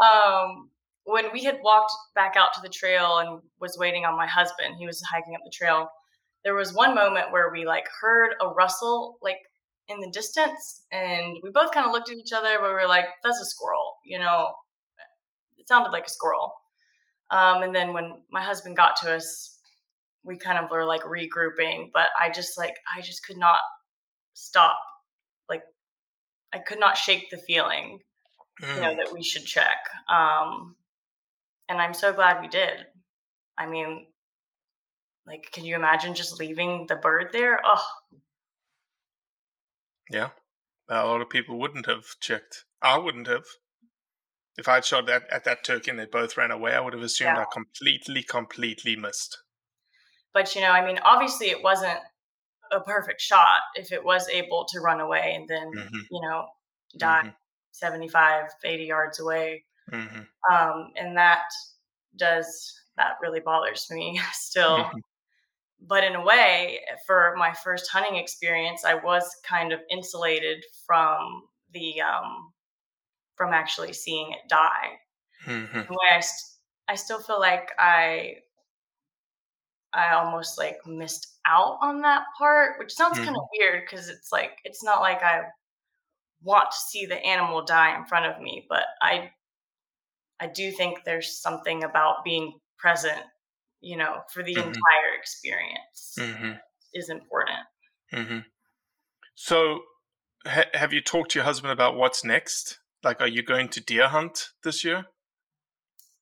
um, 0.03 0.69
when 1.05 1.31
we 1.31 1.43
had 1.43 1.59
walked 1.63 1.91
back 2.15 2.35
out 2.35 2.53
to 2.53 2.61
the 2.61 2.69
trail 2.69 3.17
and 3.19 3.41
was 3.59 3.77
waiting 3.79 4.05
on 4.05 4.15
my 4.17 4.27
husband, 4.27 4.75
he 4.77 4.85
was 4.85 5.01
hiking 5.03 5.35
up 5.35 5.41
the 5.43 5.51
trail. 5.51 5.89
There 6.43 6.53
was 6.55 6.73
one 6.73 6.93
moment 6.93 7.31
where 7.31 7.49
we 7.51 7.65
like 7.65 7.85
heard 8.01 8.35
a 8.41 8.47
rustle 8.49 9.17
like 9.21 9.39
in 9.87 9.99
the 10.01 10.09
distance, 10.11 10.83
and 10.91 11.37
we 11.43 11.49
both 11.49 11.71
kind 11.71 11.85
of 11.85 11.93
looked 11.93 12.09
at 12.09 12.17
each 12.17 12.33
other, 12.33 12.57
but 12.59 12.67
we 12.69 12.73
were 12.73 12.87
like, 12.87 13.05
"That's 13.23 13.39
a 13.39 13.45
squirrel," 13.45 13.95
you 14.05 14.19
know. 14.19 14.53
It 15.57 15.67
sounded 15.67 15.91
like 15.91 16.05
a 16.05 16.09
squirrel. 16.09 16.53
Um, 17.31 17.63
and 17.63 17.73
then 17.75 17.93
when 17.93 18.21
my 18.31 18.41
husband 18.41 18.77
got 18.77 18.95
to 18.97 19.13
us, 19.15 19.56
we 20.27 20.37
kind 20.37 20.59
of 20.59 20.69
were 20.71 20.85
like 20.85 21.03
regrouping, 21.03 21.91
but 21.93 22.09
I 22.19 22.29
just 22.31 22.57
like 22.57 22.75
I 22.95 23.01
just 23.01 23.25
could 23.25 23.37
not 23.37 23.61
stop. 24.33 24.79
Like 25.49 25.63
I 26.53 26.59
could 26.59 26.79
not 26.79 26.97
shake 26.97 27.29
the 27.31 27.37
feeling 27.37 27.99
you 28.75 28.81
know 28.81 28.93
Mm. 28.93 28.97
that 28.97 29.13
we 29.13 29.23
should 29.23 29.45
check 29.45 29.77
um 30.09 30.75
and 31.69 31.81
i'm 31.81 31.93
so 31.93 32.13
glad 32.13 32.41
we 32.41 32.47
did 32.47 32.87
i 33.57 33.65
mean 33.67 34.07
like 35.25 35.49
can 35.51 35.65
you 35.65 35.75
imagine 35.75 36.13
just 36.15 36.39
leaving 36.39 36.85
the 36.87 36.95
bird 36.95 37.29
there 37.33 37.59
oh 37.65 37.85
Yeah, 40.09 40.31
a 40.89 41.05
lot 41.05 41.21
of 41.21 41.29
people 41.29 41.57
wouldn't 41.57 41.85
have 41.85 42.19
checked. 42.19 42.65
I 42.81 42.97
wouldn't 42.97 43.27
have. 43.27 43.45
If 44.57 44.67
I'd 44.67 44.83
shot 44.83 45.05
that 45.05 45.23
at 45.29 45.45
that 45.45 45.63
turkey 45.63 45.89
and 45.89 45.97
they 45.97 46.05
both 46.05 46.35
ran 46.35 46.51
away, 46.51 46.73
I 46.75 46.81
would 46.81 46.91
have 46.91 47.01
assumed 47.01 47.37
Yeah. 47.37 47.43
I 47.43 47.45
completely, 47.45 48.23
completely 48.23 48.97
missed. 48.97 49.41
But 50.33 50.55
you 50.55 50.61
know 50.61 50.71
i 50.71 50.85
mean 50.85 50.99
obviously 50.99 51.47
it 51.49 51.63
wasn't 51.63 51.99
a 52.71 52.81
perfect 52.81 53.21
shot 53.21 53.61
if 53.75 53.91
it 53.91 54.03
was 54.03 54.29
able 54.29 54.65
to 54.65 54.79
run 54.81 54.99
away 55.01 55.35
and 55.35 55.47
then 55.47 55.71
Mhm. 55.71 56.07
you 56.11 56.21
know 56.21 56.47
die 56.97 57.21
Mhm. 57.21 57.35
75 57.71 58.45
80 58.65 58.85
yards 58.85 59.19
away 59.19 59.65
hmm 59.91 60.27
um 60.51 60.91
and 60.95 61.17
that 61.17 61.43
does 62.17 62.73
that 62.97 63.17
really 63.21 63.39
bothers 63.39 63.89
me 63.91 64.19
still 64.33 64.91
Mhm. 64.91 65.01
but 65.81 66.03
in 66.03 66.15
a 66.15 66.23
way 66.25 66.81
for 67.05 67.35
my 67.37 67.53
first 67.53 67.89
hunting 67.91 68.17
experience 68.17 68.85
i 68.85 68.93
was 68.95 69.29
kind 69.43 69.71
of 69.73 69.81
insulated 69.89 70.63
from 70.85 71.47
the 71.71 72.01
um 72.01 72.53
from 73.35 73.53
actually 73.53 73.93
seeing 73.93 74.31
it 74.33 74.41
die 74.49 74.99
hmm 75.45 75.87
in 75.89 75.95
way 75.95 76.17
i, 76.17 76.19
st- 76.19 76.57
I 76.87 76.95
still 76.95 77.21
feel 77.21 77.39
like 77.39 77.71
i 77.79 78.37
i 79.93 80.13
almost 80.13 80.57
like 80.57 80.77
missed 80.85 81.39
out 81.47 81.77
on 81.81 82.01
that 82.01 82.23
part 82.37 82.77
which 82.79 82.93
sounds 82.93 83.19
kind 83.19 83.35
of 83.35 83.43
weird 83.57 83.83
because 83.89 84.09
it's 84.09 84.31
like 84.31 84.51
it's 84.63 84.83
not 84.83 85.01
like 85.01 85.21
i 85.23 85.41
want 86.43 86.69
to 86.71 86.77
see 86.77 87.05
the 87.05 87.23
animal 87.25 87.63
die 87.65 87.97
in 87.97 88.05
front 88.05 88.25
of 88.25 88.41
me 88.41 88.65
but 88.69 88.85
i 89.01 89.31
i 90.39 90.47
do 90.47 90.71
think 90.71 91.03
there's 91.03 91.39
something 91.39 91.83
about 91.83 92.23
being 92.23 92.59
present 92.77 93.21
you 93.81 93.97
know 93.97 94.21
for 94.31 94.43
the 94.43 94.53
Mhm. 94.55 94.65
entire 94.65 95.13
experience 95.19 96.15
hmm 96.17 96.53
is 96.93 97.09
important 97.09 97.65
hmm 98.11 98.39
So, 99.35 99.83
ha- 100.45 100.71
have 100.73 100.93
you 100.93 101.01
talked 101.01 101.31
to 101.31 101.39
your 101.39 101.45
husband 101.45 101.71
about 101.71 101.95
what's 101.95 102.23
next? 102.25 102.79
Like, 103.03 103.21
are 103.21 103.27
you 103.27 103.43
going 103.43 103.69
to 103.69 103.81
deer 103.81 104.09
hunt 104.09 104.51
this 104.63 104.83
year? 104.83 105.07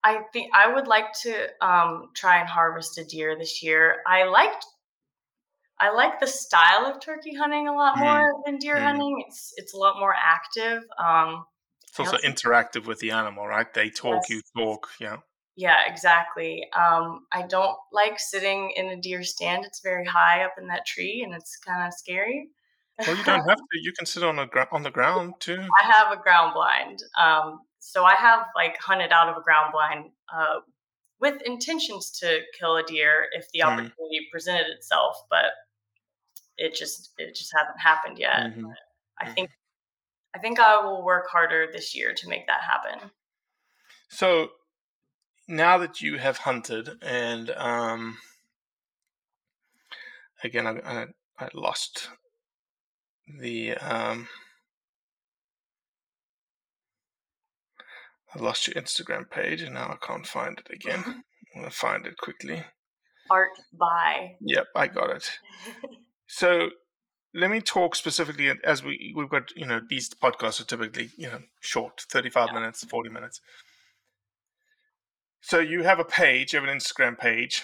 I 0.06 0.22
think 0.32 0.52
I 0.54 0.74
would 0.74 0.88
like 0.88 1.12
to 1.24 1.66
um, 1.66 2.12
try 2.16 2.40
and 2.40 2.48
harvest 2.48 2.98
a 2.98 3.04
deer 3.04 3.38
this 3.38 3.62
year. 3.64 4.04
I 4.08 4.24
liked 4.26 4.66
I 5.80 5.90
like 5.92 6.20
the 6.20 6.28
style 6.28 6.86
of 6.86 7.02
turkey 7.02 7.34
hunting 7.34 7.68
a 7.68 7.74
lot 7.74 7.98
Mhm. 7.98 8.00
more 8.00 8.44
than 8.46 8.58
deer 8.58 8.80
Mhm. 8.80 8.84
hunting. 8.84 9.24
It's 9.28 9.54
it's 9.58 9.74
a 9.74 9.78
lot 9.78 10.00
more 10.00 10.14
active. 10.16 10.84
Um, 10.98 11.46
It's 11.88 12.00
also 12.00 12.18
interactive 12.18 12.86
with 12.86 13.00
the 13.00 13.12
animal, 13.12 13.48
right? 13.48 13.74
They 13.74 13.90
talk, 13.90 14.30
Yes. 14.30 14.30
you 14.30 14.42
talk. 14.56 14.90
Yeah. 15.00 15.18
yeah, 15.56 15.86
exactly. 15.88 16.70
Um, 16.74 17.28
I 17.32 17.44
don't 17.44 17.78
like 17.92 18.20
sitting 18.20 18.72
in 18.76 18.88
a 18.88 18.98
deer 19.02 19.24
stand. 19.24 19.66
It's 19.66 19.80
very 19.82 20.06
high 20.06 20.44
up 20.44 20.54
in 20.58 20.68
that 20.68 20.86
tree, 20.86 21.22
and 21.24 21.34
it's 21.34 21.58
kind 21.58 21.88
of 21.88 21.94
scary. 21.94 22.50
Well, 23.06 23.16
you 23.16 23.24
don't 23.26 23.48
have 23.50 23.58
to. 23.58 23.80
You 23.82 23.94
can 23.94 24.06
sit 24.06 24.24
on 24.24 24.36
the 24.38 24.46
gr- 24.46 24.72
on 24.72 24.84
the 24.84 24.92
ground 24.92 25.36
too. 25.40 25.62
I 25.82 25.92
have 25.92 26.12
a 26.12 26.22
ground 26.22 26.54
blind. 26.54 27.00
Um, 27.18 27.62
so 27.86 28.04
I 28.04 28.16
have 28.16 28.48
like 28.56 28.78
hunted 28.80 29.12
out 29.12 29.30
of 29.30 29.38
a 29.38 29.42
ground 29.42 29.72
blind 29.72 30.12
uh, 30.34 30.62
with 31.20 31.40
intentions 31.44 32.10
to 32.20 32.42
kill 32.58 32.78
a 32.78 32.84
deer 32.84 33.28
if 33.34 33.50
the 33.52 33.60
Mhm. 33.60 33.68
opportunity 33.68 34.28
presented 34.32 34.68
itself, 34.72 35.16
but 35.30 35.54
it 36.58 36.74
just 36.74 37.14
it 37.20 37.36
just 37.36 37.54
hasn't 37.56 37.80
happened 37.80 38.18
yet. 38.18 38.48
Mhm. 38.48 38.74
I 39.22 39.30
think 39.30 39.52
I 40.34 40.40
think 40.40 40.60
I 40.60 40.78
will 40.84 41.04
work 41.04 41.30
harder 41.30 41.72
this 41.72 41.94
year 41.94 42.12
to 42.16 42.28
make 42.28 42.48
that 42.48 42.62
happen. 42.62 43.12
So 44.10 44.52
now 45.48 45.78
that 45.78 46.02
you 46.02 46.18
have 46.18 46.40
hunted, 46.40 47.04
and 47.04 47.52
um, 47.52 48.20
again, 50.44 50.66
I, 50.66 50.80
I, 50.80 51.08
I 51.38 51.50
lost 51.54 52.10
the 53.28 53.76
um, 53.78 54.28
I 58.36 58.42
lost 58.42 58.68
your 58.68 58.76
Instagram 58.76 59.30
page, 59.30 59.62
and 59.62 59.74
now 59.74 59.98
I 60.02 60.06
can't 60.06 60.28
find 60.28 60.60
it 60.60 60.74
again. 60.74 61.04
I'm 61.56 61.62
gonna 61.62 61.72
find 61.72 62.06
it 62.06 62.18
quickly. 62.18 62.64
Art 63.30 63.52
by. 63.74 64.36
Yep, 64.42 64.68
I 64.76 64.88
got 64.88 65.10
it. 65.12 65.30
So 66.28 66.70
let 67.36 67.52
me 67.52 67.62
talk 67.62 67.96
specifically 67.96 68.52
as 68.64 68.84
we 68.84 69.14
we've 69.16 69.30
got 69.30 69.56
you 69.56 69.66
know 69.66 69.80
these 69.88 70.10
podcasts 70.10 70.60
are 70.60 70.66
typically 70.66 71.12
you 71.18 71.28
know 71.28 71.40
short, 71.62 72.06
thirty 72.10 72.30
five 72.32 72.52
minutes, 72.52 72.84
forty 72.84 73.10
minutes. 73.10 73.42
So 75.42 75.60
you 75.60 75.84
have 75.84 76.00
a 76.00 76.04
page, 76.04 76.54
you 76.54 76.60
have 76.60 76.68
an 76.68 76.76
Instagram 76.76 77.18
page, 77.18 77.64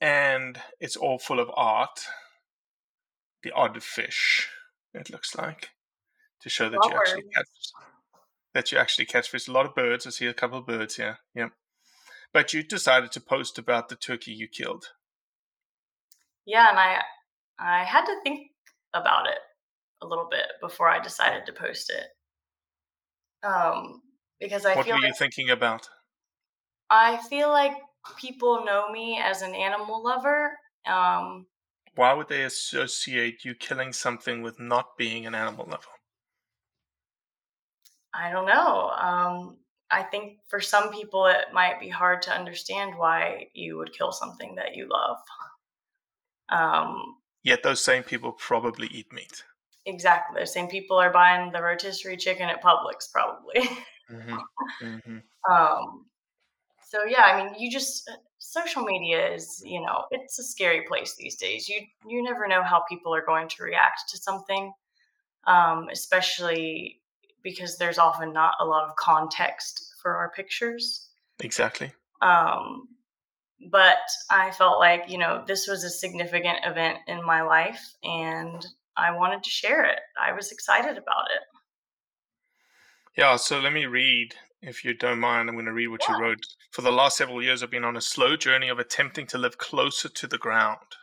and 0.00 0.60
it's 0.78 0.96
all 0.96 1.18
full 1.18 1.40
of 1.40 1.50
art. 1.56 2.06
The 3.42 3.50
odd 3.52 3.82
fish, 3.82 4.48
it 4.94 5.10
looks 5.10 5.34
like, 5.34 5.70
to 6.42 6.48
show 6.48 6.68
that 6.68 6.78
you 6.84 6.96
actually 6.96 7.24
catch 7.34 7.48
that 8.54 8.72
you 8.72 8.78
actually 8.78 9.06
catch 9.06 9.28
fish. 9.28 9.48
A 9.48 9.52
lot 9.52 9.66
of 9.66 9.74
birds. 9.74 10.06
I 10.06 10.10
see 10.10 10.26
a 10.26 10.34
couple 10.34 10.58
of 10.58 10.66
birds 10.66 10.96
here. 10.96 11.18
Yep. 11.34 11.50
But 12.32 12.52
you 12.52 12.62
decided 12.62 13.12
to 13.12 13.20
post 13.20 13.58
about 13.58 13.88
the 13.88 13.96
turkey 13.96 14.32
you 14.32 14.48
killed. 14.48 14.86
yeah, 16.46 16.68
and 16.70 16.78
I 16.78 17.02
I 17.58 17.84
had 17.84 18.04
to 18.06 18.20
think 18.22 18.48
about 18.94 19.26
it 19.26 19.38
a 20.02 20.06
little 20.06 20.28
bit 20.30 20.46
before 20.60 20.88
I 20.88 21.00
decided 21.00 21.46
to 21.46 21.52
post 21.52 21.90
it. 21.90 22.06
Um, 23.46 24.02
because 24.40 24.64
I 24.64 24.74
what 24.74 24.86
feel 24.86 24.94
were 24.94 25.00
like 25.00 25.08
you 25.08 25.14
thinking 25.18 25.50
about? 25.50 25.88
I 26.88 27.18
feel 27.28 27.48
like 27.50 27.72
people 28.18 28.64
know 28.64 28.90
me 28.90 29.20
as 29.22 29.42
an 29.42 29.54
animal 29.54 30.02
lover. 30.02 30.56
Um, 30.86 31.46
Why 31.94 32.12
would 32.14 32.28
they 32.28 32.42
associate 32.42 33.44
you 33.44 33.54
killing 33.54 33.92
something 33.92 34.42
with 34.42 34.58
not 34.58 34.96
being 34.96 35.26
an 35.26 35.34
animal 35.34 35.66
lover? 35.70 35.90
I 38.14 38.30
don't 38.30 38.46
know. 38.46 38.90
Um, 38.90 39.56
I 39.90 40.02
think 40.02 40.38
for 40.48 40.60
some 40.60 40.92
people 40.92 41.26
it 41.26 41.46
might 41.52 41.80
be 41.80 41.88
hard 41.88 42.22
to 42.22 42.32
understand 42.32 42.96
why 42.96 43.48
you 43.54 43.76
would 43.78 43.92
kill 43.92 44.12
something 44.12 44.54
that 44.56 44.74
you 44.76 44.88
love. 44.88 45.18
Um, 46.48 47.16
Yet 47.42 47.62
those 47.62 47.82
same 47.82 48.02
people 48.02 48.32
probably 48.32 48.88
eat 48.88 49.12
meat. 49.12 49.44
Exactly. 49.86 50.40
The 50.40 50.46
same 50.46 50.68
people 50.68 50.98
are 50.98 51.12
buying 51.12 51.52
the 51.52 51.62
rotisserie 51.62 52.16
chicken 52.16 52.48
at 52.48 52.62
Publix, 52.62 53.10
probably. 53.12 53.62
Mm-hmm. 54.10 54.36
Mm-hmm. 54.82 55.18
um, 55.52 56.06
so 56.86 57.04
yeah, 57.04 57.22
I 57.22 57.42
mean, 57.42 57.54
you 57.58 57.70
just 57.70 58.08
uh, 58.10 58.16
social 58.38 58.82
media 58.82 59.32
is, 59.32 59.62
you 59.64 59.80
know, 59.80 60.04
it's 60.10 60.38
a 60.38 60.42
scary 60.42 60.84
place 60.86 61.14
these 61.16 61.36
days. 61.36 61.68
You 61.68 61.80
you 62.06 62.22
never 62.22 62.46
know 62.46 62.62
how 62.62 62.82
people 62.88 63.14
are 63.14 63.24
going 63.24 63.48
to 63.48 63.62
react 63.62 64.10
to 64.10 64.18
something, 64.18 64.72
um, 65.46 65.88
especially 65.90 66.99
because 67.42 67.78
there's 67.78 67.98
often 67.98 68.32
not 68.32 68.54
a 68.60 68.64
lot 68.64 68.88
of 68.88 68.96
context 68.96 69.94
for 70.02 70.16
our 70.16 70.30
pictures. 70.30 71.08
Exactly. 71.40 71.92
Um, 72.22 72.88
but 73.70 73.98
I 74.30 74.50
felt 74.52 74.78
like, 74.78 75.04
you 75.08 75.18
know, 75.18 75.44
this 75.46 75.66
was 75.66 75.84
a 75.84 75.90
significant 75.90 76.58
event 76.64 76.98
in 77.06 77.24
my 77.24 77.42
life 77.42 77.94
and 78.02 78.64
I 78.96 79.10
wanted 79.16 79.42
to 79.42 79.50
share 79.50 79.84
it. 79.84 80.00
I 80.20 80.32
was 80.32 80.52
excited 80.52 80.98
about 80.98 81.30
it. 81.34 81.42
Yeah, 83.16 83.36
so 83.36 83.58
let 83.60 83.72
me 83.72 83.86
read, 83.86 84.34
if 84.62 84.84
you 84.84 84.94
don't 84.94 85.18
mind. 85.18 85.48
I'm 85.48 85.56
going 85.56 85.66
to 85.66 85.72
read 85.72 85.88
what 85.88 86.02
Yeah. 86.08 86.16
you 86.16 86.22
wrote. 86.22 86.46
For 86.70 86.82
the 86.82 86.92
last 86.92 87.16
several 87.16 87.42
years, 87.42 87.62
I've 87.62 87.70
been 87.70 87.84
on 87.84 87.96
a 87.96 88.00
slow 88.00 88.36
journey 88.36 88.68
of 88.68 88.78
attempting 88.78 89.26
to 89.28 89.38
live 89.38 89.58
closer 89.58 90.08
to 90.08 90.26
the 90.26 90.38
ground. 90.38 90.96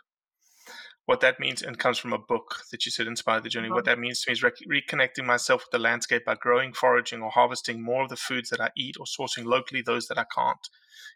What 1.07 1.21
that 1.21 1.39
means, 1.39 1.61
and 1.61 1.79
comes 1.79 1.97
from 1.97 2.11
a 2.11 2.17
book 2.17 2.65
that 2.69 2.85
you 2.85 2.91
said 2.91 3.07
inspired 3.07 3.43
the 3.43 3.49
journey. 3.49 3.69
What 3.69 3.87
uh-huh. 3.87 3.95
that 3.95 3.99
means 3.99 4.19
to 4.19 4.29
me 4.29 4.33
is 4.33 4.43
rec- 4.43 4.55
reconnecting 4.69 5.23
myself 5.23 5.61
with 5.61 5.71
the 5.71 5.79
landscape 5.79 6.25
by 6.25 6.35
growing, 6.35 6.73
foraging, 6.73 7.21
or 7.21 7.29
harvesting 7.29 7.81
more 7.81 8.03
of 8.03 8.09
the 8.09 8.17
foods 8.17 8.49
that 8.49 8.59
I 8.59 8.71
eat, 8.75 8.97
or 8.99 9.05
sourcing 9.05 9.45
locally 9.45 9.81
those 9.81 10.07
that 10.07 10.17
I 10.17 10.25
can't. 10.35 10.67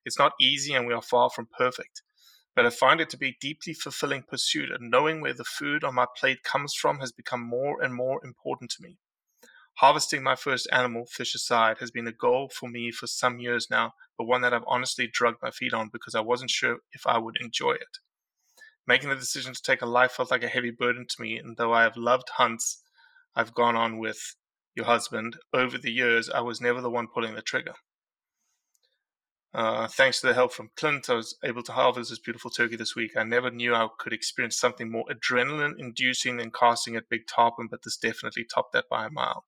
It's 0.05 0.17
not 0.17 0.31
easy, 0.39 0.73
and 0.73 0.87
we 0.87 0.93
are 0.93 1.01
far 1.01 1.29
from 1.29 1.49
perfect. 1.57 2.03
But 2.55 2.65
I 2.65 2.69
find 2.69 3.01
it 3.01 3.09
to 3.09 3.17
be 3.17 3.27
a 3.31 3.37
deeply 3.41 3.73
fulfilling 3.73 4.23
pursuit, 4.23 4.71
and 4.71 4.89
knowing 4.89 5.19
where 5.19 5.33
the 5.33 5.43
food 5.43 5.83
on 5.83 5.95
my 5.95 6.05
plate 6.17 6.41
comes 6.41 6.73
from 6.73 7.01
has 7.01 7.11
become 7.11 7.41
more 7.41 7.83
and 7.83 7.93
more 7.93 8.23
important 8.23 8.71
to 8.71 8.81
me. 8.81 8.97
Harvesting 9.79 10.23
my 10.23 10.37
first 10.37 10.69
animal, 10.71 11.05
fish 11.05 11.35
aside, 11.35 11.79
has 11.79 11.91
been 11.91 12.07
a 12.07 12.13
goal 12.13 12.47
for 12.47 12.69
me 12.69 12.91
for 12.91 13.07
some 13.07 13.39
years 13.39 13.67
now, 13.69 13.95
but 14.17 14.23
one 14.23 14.39
that 14.39 14.53
I've 14.53 14.63
honestly 14.67 15.09
drugged 15.11 15.41
my 15.41 15.51
feet 15.51 15.73
on 15.73 15.89
because 15.91 16.15
I 16.15 16.21
wasn't 16.21 16.51
sure 16.51 16.77
if 16.93 17.05
I 17.05 17.17
would 17.17 17.35
enjoy 17.41 17.73
it. 17.73 17.97
Making 18.85 19.09
the 19.09 19.15
decision 19.15 19.53
to 19.53 19.61
take 19.61 19.81
a 19.81 19.87
life 19.87 20.11
felt 20.13 20.31
like 20.31 20.43
a 20.43 20.47
heavy 20.49 20.71
burden 20.71 21.07
to 21.07 21.21
me, 21.21 21.37
and 21.37 21.57
though 21.57 21.73
I 21.73 21.83
have 21.83 21.97
loved 21.97 22.29
hunts 22.29 22.83
I've 23.35 23.53
gone 23.55 23.75
on 23.75 23.97
with 23.97 24.35
your 24.75 24.85
husband 24.85 25.37
over 25.53 25.77
the 25.79 25.91
years, 25.91 26.29
I 26.29 26.41
was 26.41 26.61
never 26.61 26.81
the 26.81 26.91
one 26.91 27.07
pulling 27.07 27.35
the 27.35 27.41
trigger. 27.41 27.75
Uh, 29.53 29.85
thanks 29.87 30.21
to 30.21 30.27
the 30.27 30.33
help 30.33 30.53
from 30.53 30.69
Clint, 30.77 31.09
I 31.09 31.13
was 31.15 31.37
able 31.43 31.61
to 31.63 31.73
harvest 31.73 32.09
this 32.09 32.19
beautiful 32.19 32.49
turkey 32.51 32.77
this 32.77 32.95
week. 32.95 33.17
I 33.17 33.23
never 33.23 33.51
knew 33.51 33.75
I 33.75 33.87
could 33.99 34.13
experience 34.13 34.57
something 34.57 34.89
more 34.89 35.05
adrenaline 35.09 35.77
inducing 35.77 36.37
than 36.37 36.51
casting 36.51 36.95
at 36.95 37.09
big 37.09 37.27
tarpon, 37.27 37.67
but 37.69 37.83
this 37.83 37.97
definitely 37.97 38.45
topped 38.45 38.71
that 38.73 38.87
by 38.89 39.05
a 39.05 39.09
mile. 39.09 39.45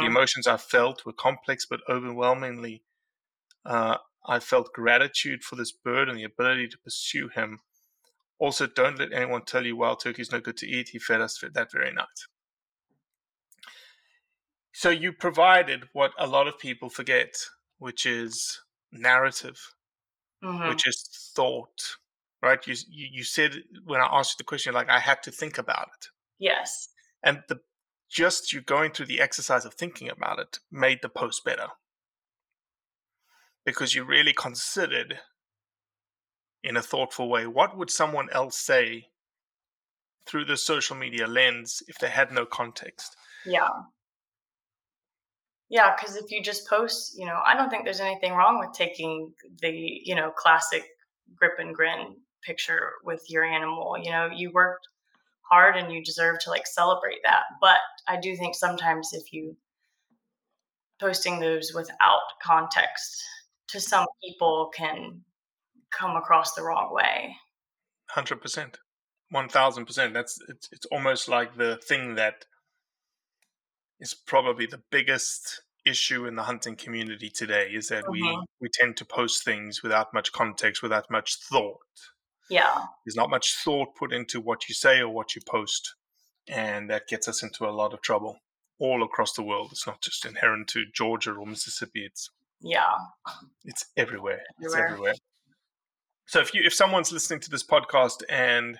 The 0.00 0.06
Mhm. 0.06 0.06
emotions 0.06 0.46
I 0.46 0.58
felt 0.58 1.06
were 1.06 1.12
complex 1.14 1.66
but 1.66 1.82
overwhelmingly. 1.88 2.84
Uh, 3.64 3.98
I 4.26 4.40
felt 4.40 4.72
gratitude 4.74 5.44
for 5.44 5.56
this 5.56 5.72
bird 5.72 6.08
and 6.08 6.18
the 6.18 6.24
ability 6.24 6.68
to 6.68 6.78
pursue 6.78 7.28
him. 7.28 7.60
Also, 8.38 8.66
don't 8.66 8.98
let 8.98 9.12
anyone 9.12 9.44
tell 9.44 9.64
you 9.64 9.76
wild 9.76 10.00
turkey 10.00 10.22
is 10.22 10.32
no 10.32 10.40
good 10.40 10.56
to 10.58 10.66
eat. 10.66 10.90
He 10.90 10.98
fed 10.98 11.20
us 11.20 11.38
that 11.54 11.72
very 11.72 11.92
night. 11.92 12.26
So 14.72 14.90
you 14.90 15.12
provided 15.12 15.88
what 15.92 16.12
a 16.18 16.26
lot 16.26 16.48
of 16.48 16.58
people 16.58 16.88
forget, 16.90 17.36
which 17.78 18.04
is 18.06 18.60
narrative, 18.90 19.74
Mhm. 20.42 20.68
which 20.68 20.86
is 20.86 21.32
thought. 21.34 21.96
Right? 22.42 22.66
You, 22.66 22.74
you 22.88 23.08
you 23.18 23.24
said 23.24 23.64
when 23.84 24.00
I 24.00 24.06
asked 24.18 24.32
you 24.34 24.38
the 24.38 24.44
question, 24.44 24.74
like 24.74 24.90
I 24.90 24.98
had 25.00 25.22
to 25.24 25.30
think 25.32 25.56
about 25.58 25.88
it 25.96 26.08
Yes. 26.38 26.88
and 27.22 27.42
the 27.48 27.62
just 28.10 28.52
you 28.52 28.60
going 28.60 28.92
through 28.92 29.06
the 29.06 29.20
exercise 29.20 29.64
of 29.64 29.74
thinking 29.74 30.08
about 30.10 30.38
it 30.38 30.60
made 30.70 31.00
the 31.02 31.08
post 31.08 31.42
better 31.44 31.68
because 33.64 33.94
you 33.94 34.04
really 34.04 34.32
considered 34.34 35.20
in 36.64 36.76
a 36.76 36.82
thoughtful 36.82 37.28
way 37.28 37.46
what 37.46 37.76
would 37.76 37.90
someone 37.90 38.28
else 38.32 38.58
say 38.58 39.06
through 40.26 40.44
the 40.44 40.56
social 40.56 40.96
media 40.96 41.26
lens 41.26 41.82
if 41.86 41.98
they 41.98 42.08
had 42.08 42.32
no 42.32 42.44
context 42.44 43.16
Yeah. 43.46 43.68
Yeah, 45.70 45.94
because 45.96 46.16
if 46.16 46.30
you 46.30 46.42
just 46.42 46.68
post, 46.68 47.18
you 47.18 47.26
know, 47.26 47.40
I 47.44 47.56
don't 47.56 47.70
think 47.70 47.84
there's 47.84 47.98
anything 47.98 48.34
wrong 48.34 48.58
with 48.58 48.72
taking 48.72 49.32
the, 49.60 49.70
you 49.70 50.14
know, 50.14 50.30
classic 50.30 50.84
grip 51.34 51.54
and 51.58 51.74
grin 51.74 52.16
picture 52.44 52.92
with 53.02 53.22
your 53.28 53.44
animal. 53.44 53.96
You 54.00 54.10
know, 54.10 54.28
you 54.32 54.52
worked 54.52 54.86
hard 55.50 55.76
and 55.76 55.92
you 55.92 56.04
deserve 56.04 56.38
to 56.40 56.50
like 56.50 56.66
celebrate 56.66 57.20
that. 57.24 57.42
But 57.60 57.78
I 58.06 58.18
do 58.20 58.36
think 58.36 58.54
sometimes 58.54 59.10
if 59.12 59.32
you 59.32 59.56
posting 61.00 61.40
those 61.40 61.72
without 61.74 62.22
context 62.42 63.22
to 63.68 63.80
some 63.80 64.06
people 64.22 64.70
can 64.76 65.22
come 65.98 66.16
across 66.16 66.54
the 66.54 66.62
wrong 66.62 66.92
way. 66.92 67.36
100% 68.14 68.76
1000% 69.32 70.12
that's 70.12 70.38
it's, 70.48 70.68
it's 70.70 70.86
almost 70.86 71.28
like 71.28 71.56
the 71.56 71.76
thing 71.78 72.14
that 72.14 72.44
is 74.00 74.14
probably 74.14 74.66
the 74.66 74.82
biggest 74.90 75.62
issue 75.86 76.26
in 76.26 76.36
the 76.36 76.42
hunting 76.42 76.76
community 76.76 77.30
today 77.30 77.68
is 77.72 77.88
that 77.88 78.08
we 78.10 78.22
Mhm. 78.22 78.44
we 78.60 78.68
tend 78.72 78.96
to 78.98 79.04
post 79.04 79.44
things 79.44 79.82
without 79.82 80.12
much 80.14 80.32
context 80.32 80.82
without 80.82 81.10
much 81.10 81.36
thought 81.36 81.80
Yeah. 82.48 82.86
there's 83.04 83.16
not 83.16 83.30
much 83.30 83.54
thought 83.56 83.94
put 83.96 84.12
into 84.12 84.40
what 84.40 84.68
you 84.68 84.74
say 84.74 85.00
or 85.00 85.08
what 85.08 85.34
you 85.34 85.42
post 85.46 85.94
and 86.48 86.88
that 86.90 87.06
gets 87.08 87.26
us 87.28 87.42
into 87.42 87.66
a 87.66 87.72
lot 87.80 87.92
of 87.94 88.00
trouble 88.02 88.38
all 88.78 89.02
across 89.02 89.32
the 89.34 89.42
world 89.42 89.70
it's 89.72 89.86
not 89.86 90.00
just 90.02 90.24
inherent 90.26 90.68
to 90.68 90.84
georgia 90.92 91.32
or 91.32 91.46
mississippi 91.46 92.04
it's 92.04 92.30
Yeah. 92.60 92.96
it's 93.64 93.86
everywhere 93.96 94.44
it's 94.60 94.74
Everywhere. 94.74 95.14
So 96.26 96.40
if 96.40 96.54
you 96.54 96.62
if 96.64 96.74
someone's 96.74 97.12
listening 97.12 97.40
to 97.40 97.50
this 97.50 97.64
podcast 97.64 98.22
and 98.28 98.78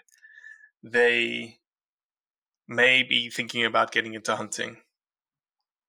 they 0.82 1.58
may 2.68 3.02
be 3.02 3.30
thinking 3.30 3.64
about 3.64 3.92
getting 3.92 4.14
into 4.14 4.34
hunting 4.34 4.76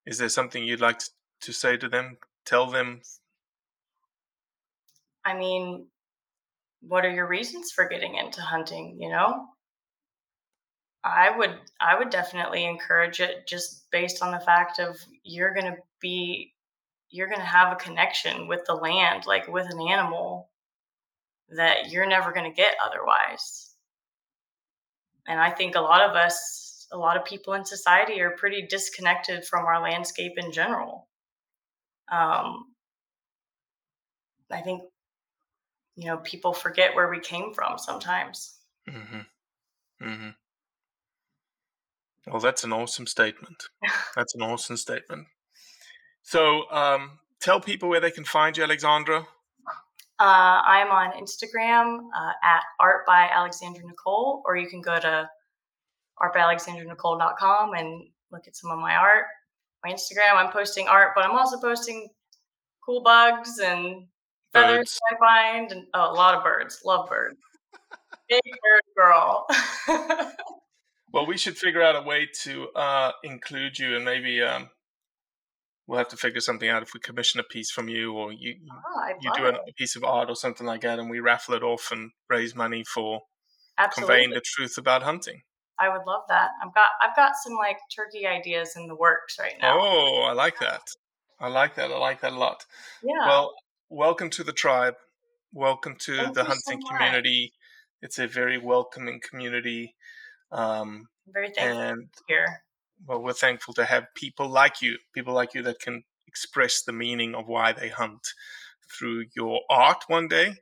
is 0.05 0.17
there 0.17 0.29
something 0.29 0.63
you'd 0.63 0.81
like 0.81 0.99
to, 0.99 1.09
to 1.41 1.53
say 1.53 1.77
to 1.77 1.89
them? 1.89 2.17
Tell 2.45 2.67
them? 2.67 3.01
I 5.23 5.35
mean, 5.35 5.87
what 6.81 7.05
are 7.05 7.11
your 7.11 7.27
reasons 7.27 7.71
for 7.71 7.87
getting 7.87 8.15
into 8.15 8.41
hunting, 8.41 8.97
you 8.99 9.09
know? 9.09 9.47
I 11.03 11.35
would 11.35 11.55
I 11.79 11.97
would 11.97 12.09
definitely 12.09 12.65
encourage 12.65 13.19
it 13.19 13.47
just 13.47 13.85
based 13.91 14.23
on 14.23 14.31
the 14.31 14.39
fact 14.39 14.79
of 14.79 14.97
you're 15.23 15.53
going 15.53 15.71
to 15.71 15.77
be 16.01 16.53
you're 17.11 17.27
going 17.27 17.39
to 17.39 17.45
have 17.45 17.71
a 17.71 17.75
connection 17.75 18.47
with 18.47 18.65
the 18.65 18.73
land 18.73 19.27
like 19.27 19.47
with 19.47 19.67
an 19.69 19.79
animal 19.87 20.49
that 21.49 21.91
you're 21.91 22.07
never 22.07 22.31
going 22.31 22.49
to 22.49 22.55
get 22.55 22.75
otherwise. 22.85 23.75
And 25.27 25.39
I 25.39 25.51
think 25.51 25.75
a 25.75 25.81
lot 25.81 26.01
of 26.01 26.15
us 26.15 26.87
a 26.91 26.97
lot 26.97 27.17
of 27.17 27.25
people 27.25 27.53
in 27.53 27.65
society 27.65 28.21
are 28.21 28.31
pretty 28.31 28.67
disconnected 28.69 29.43
from 29.43 29.65
our 29.65 29.81
landscape 29.81 30.33
in 30.37 30.51
general. 30.51 31.07
Um 32.11 32.65
I 34.51 34.61
think 34.61 34.83
you 35.95 36.07
know 36.07 36.17
people 36.17 36.53
forget 36.53 36.95
where 36.95 37.09
we 37.09 37.19
came 37.19 37.53
from 37.53 37.77
sometimes 37.77 38.57
mm-hmm. 38.87 40.05
Mm-hmm. 40.05 40.29
well 42.27 42.39
that's 42.39 42.63
an 42.63 42.73
awesome 42.73 43.07
statement 43.07 43.63
that's 44.15 44.35
an 44.35 44.41
awesome 44.41 44.77
statement 44.77 45.27
so 46.21 46.69
um, 46.71 47.19
tell 47.39 47.59
people 47.59 47.87
where 47.89 47.99
they 47.99 48.11
can 48.11 48.25
find 48.25 48.57
you 48.57 48.63
alexandra 48.63 49.27
uh, 50.19 50.61
i'm 50.65 50.87
on 50.87 51.11
instagram 51.21 51.99
uh, 52.17 52.31
at 52.43 52.63
art 52.79 53.05
by 53.05 53.29
alexandra 53.33 53.85
nicole 53.85 54.43
or 54.45 54.57
you 54.57 54.67
can 54.67 54.81
go 54.81 54.99
to 54.99 55.29
artbyalexandranicole.com 56.21 57.73
and 57.73 58.03
look 58.31 58.47
at 58.47 58.55
some 58.55 58.71
of 58.71 58.79
my 58.79 58.95
art. 58.95 59.25
My 59.83 59.91
instagram 59.91 60.35
i'm 60.35 60.51
posting 60.51 60.87
art 60.87 61.11
but 61.15 61.25
i'm 61.25 61.37
also 61.37 61.59
posting 61.59 62.07
cool 62.85 63.01
bugs 63.01 63.59
and 63.59 64.07
feathers 64.53 64.77
Birds. 64.77 64.99
i 65.11 65.17
find 65.19 65.71
and 65.71 65.85
oh, 65.93 66.11
a 66.11 66.13
lot 66.13 66.35
of 66.35 66.43
birds. 66.43 66.81
Love 66.85 67.09
birds. 67.09 67.37
Big 68.29 68.41
bird 68.43 68.81
girl. 68.97 69.47
Well 71.15 71.25
we 71.25 71.37
should 71.37 71.57
figure 71.57 71.81
out 71.81 71.95
a 71.95 72.01
way 72.01 72.27
to 72.41 72.67
uh, 72.75 73.13
include 73.23 73.79
you 73.79 73.95
and 73.95 74.03
maybe 74.03 74.41
um, 74.41 74.69
we'll 75.87 75.97
have 75.97 76.07
to 76.09 76.17
figure 76.17 76.41
something 76.41 76.69
out 76.69 76.83
if 76.83 76.93
we 76.93 76.99
commission 76.99 77.39
a 77.39 77.43
piece 77.43 77.71
from 77.71 77.87
you 77.89 78.13
or 78.13 78.31
you 78.31 78.55
oh, 78.71 79.07
you 79.21 79.31
do 79.35 79.45
a, 79.45 79.59
piece 79.77 79.95
of 79.95 80.03
art 80.03 80.29
or 80.29 80.35
something 80.35 80.65
like 80.65 80.81
that 80.81 80.99
and 80.99 81.09
we 81.09 81.19
raffle 81.19 81.53
it 81.53 81.63
off 81.63 81.91
and 81.91 82.11
raise 82.29 82.55
money 82.55 82.83
for 82.83 83.21
absolutely. 83.77 84.15
conveying 84.15 84.29
the 84.31 84.41
truth 84.43 84.77
about 84.77 85.03
hunting. 85.03 85.41
I 85.79 85.89
would 85.89 86.05
love 86.07 86.21
that. 86.29 86.51
I've 86.63 86.73
got 86.73 86.89
I've 87.01 87.15
got 87.15 87.33
some 87.43 87.55
like 87.55 87.77
turkey 87.95 88.25
ideas 88.25 88.73
in 88.75 88.87
the 88.87 88.95
works 88.95 89.37
right 89.39 89.55
now. 89.61 89.77
oh 89.79 90.27
i 90.29 90.33
like 90.33 90.59
that. 90.59 90.81
I 91.39 91.49
like 91.49 91.75
that 91.75 91.91
i 91.91 91.97
like 91.97 92.21
that 92.21 92.31
a 92.31 92.37
lot. 92.37 92.65
Yeah. 93.03 93.27
well 93.27 93.53
welcome 93.89 94.29
to 94.31 94.43
the 94.43 94.53
tribe. 94.53 94.95
Welcome 95.53 95.95
to 95.99 96.15
Thank 96.17 96.33
the 96.33 96.41
you 96.41 96.47
so 96.47 96.53
hunting 96.53 96.87
community. 96.89 97.53
It's 98.01 98.19
a 98.19 98.27
very 98.27 98.57
welcoming 98.57 99.21
community 99.27 99.95
Um, 100.51 101.07
very 101.27 101.49
thankful 101.49 101.81
and 101.81 102.09
here. 102.27 102.61
Well, 103.05 103.21
we're 103.21 103.33
thankful 103.33 103.73
to 103.75 103.85
have 103.85 104.13
people 104.15 104.47
like 104.47 104.81
you, 104.81 104.97
people 105.13 105.33
like 105.33 105.53
you 105.53 105.61
that 105.63 105.79
can 105.79 106.03
express 106.27 106.81
the 106.81 106.93
meaning 106.93 107.35
of 107.35 107.47
why 107.47 107.71
they 107.71 107.89
hunt 107.89 108.27
through 108.97 109.25
your 109.35 109.61
art 109.69 110.03
one 110.07 110.27
day, 110.27 110.55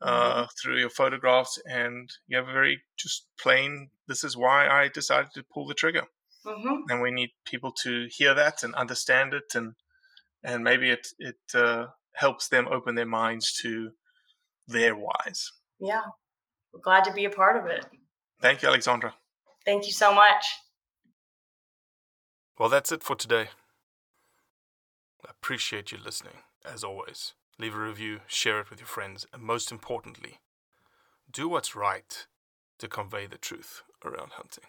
uh, 0.00 0.34
mm-hmm. 0.34 0.44
through 0.60 0.78
your 0.78 0.90
photographs, 0.90 1.60
and 1.64 2.10
you 2.26 2.36
have 2.36 2.48
a 2.48 2.52
very 2.52 2.82
just 2.96 3.26
plain. 3.38 3.90
This 4.08 4.24
is 4.24 4.36
why 4.36 4.68
I 4.68 4.88
decided 4.88 5.32
to 5.34 5.44
pull 5.44 5.66
the 5.66 5.74
trigger, 5.74 6.04
mm-hmm. 6.46 6.90
and 6.90 7.02
we 7.02 7.10
need 7.10 7.30
people 7.44 7.72
to 7.82 8.08
hear 8.10 8.34
that 8.34 8.62
and 8.62 8.74
understand 8.74 9.34
it, 9.34 9.54
and 9.54 9.74
and 10.42 10.64
maybe 10.64 10.90
it 10.90 11.08
it 11.18 11.40
uh, 11.54 11.86
helps 12.14 12.48
them 12.48 12.68
open 12.68 12.94
their 12.94 13.06
minds 13.06 13.52
to 13.62 13.92
their 14.66 14.94
whys. 14.94 15.52
Yeah, 15.78 16.02
we're 16.72 16.80
glad 16.80 17.04
to 17.04 17.12
be 17.12 17.24
a 17.24 17.30
part 17.30 17.56
of 17.56 17.66
it. 17.66 17.86
Thank 18.40 18.62
you, 18.62 18.68
Alexandra. 18.68 19.14
Thank 19.64 19.86
you 19.86 19.92
so 19.92 20.12
much. 20.12 20.44
Well, 22.58 22.68
that's 22.68 22.92
it 22.92 23.02
for 23.02 23.16
today. 23.16 23.48
I 25.26 25.30
appreciate 25.30 25.90
you 25.90 25.98
listening, 26.04 26.34
as 26.64 26.84
always. 26.84 27.32
Leave 27.58 27.74
a 27.74 27.78
review, 27.78 28.20
share 28.26 28.60
it 28.60 28.70
with 28.70 28.78
your 28.78 28.86
friends, 28.86 29.26
and 29.32 29.42
most 29.42 29.72
importantly, 29.72 30.40
do 31.30 31.48
what's 31.48 31.74
right 31.74 32.26
to 32.78 32.88
convey 32.88 33.26
the 33.26 33.38
truth 33.38 33.82
around 34.04 34.32
hunting. 34.32 34.64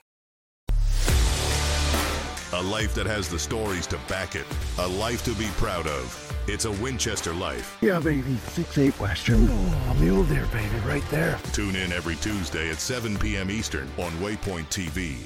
A 2.54 2.62
life 2.62 2.94
that 2.94 3.08
has 3.08 3.28
the 3.28 3.40
stories 3.40 3.88
to 3.88 3.98
back 4.08 4.36
it. 4.36 4.46
A 4.78 4.88
life 4.88 5.24
to 5.26 5.34
be 5.34 5.48
proud 5.58 5.88
of. 5.88 6.34
It's 6.48 6.66
a 6.66 6.72
Winchester 6.72 7.34
life. 7.34 7.78
Yeah, 7.82 8.00
baby. 8.00 8.36
6-8 8.54 9.00
Western. 9.00 9.48
Oh, 9.50 9.98
mule 10.00 10.24
deer, 10.24 10.46
baby, 10.54 10.76
right 10.86 11.04
there. 11.10 11.40
Tune 11.52 11.76
in 11.76 11.92
every 11.92 12.16
Tuesday 12.18 12.70
at 12.70 12.80
7 12.80 13.18
p.m. 13.18 13.50
Eastern 13.50 13.88
on 13.98 14.12
Waypoint 14.14 14.68
TV. 14.68 15.26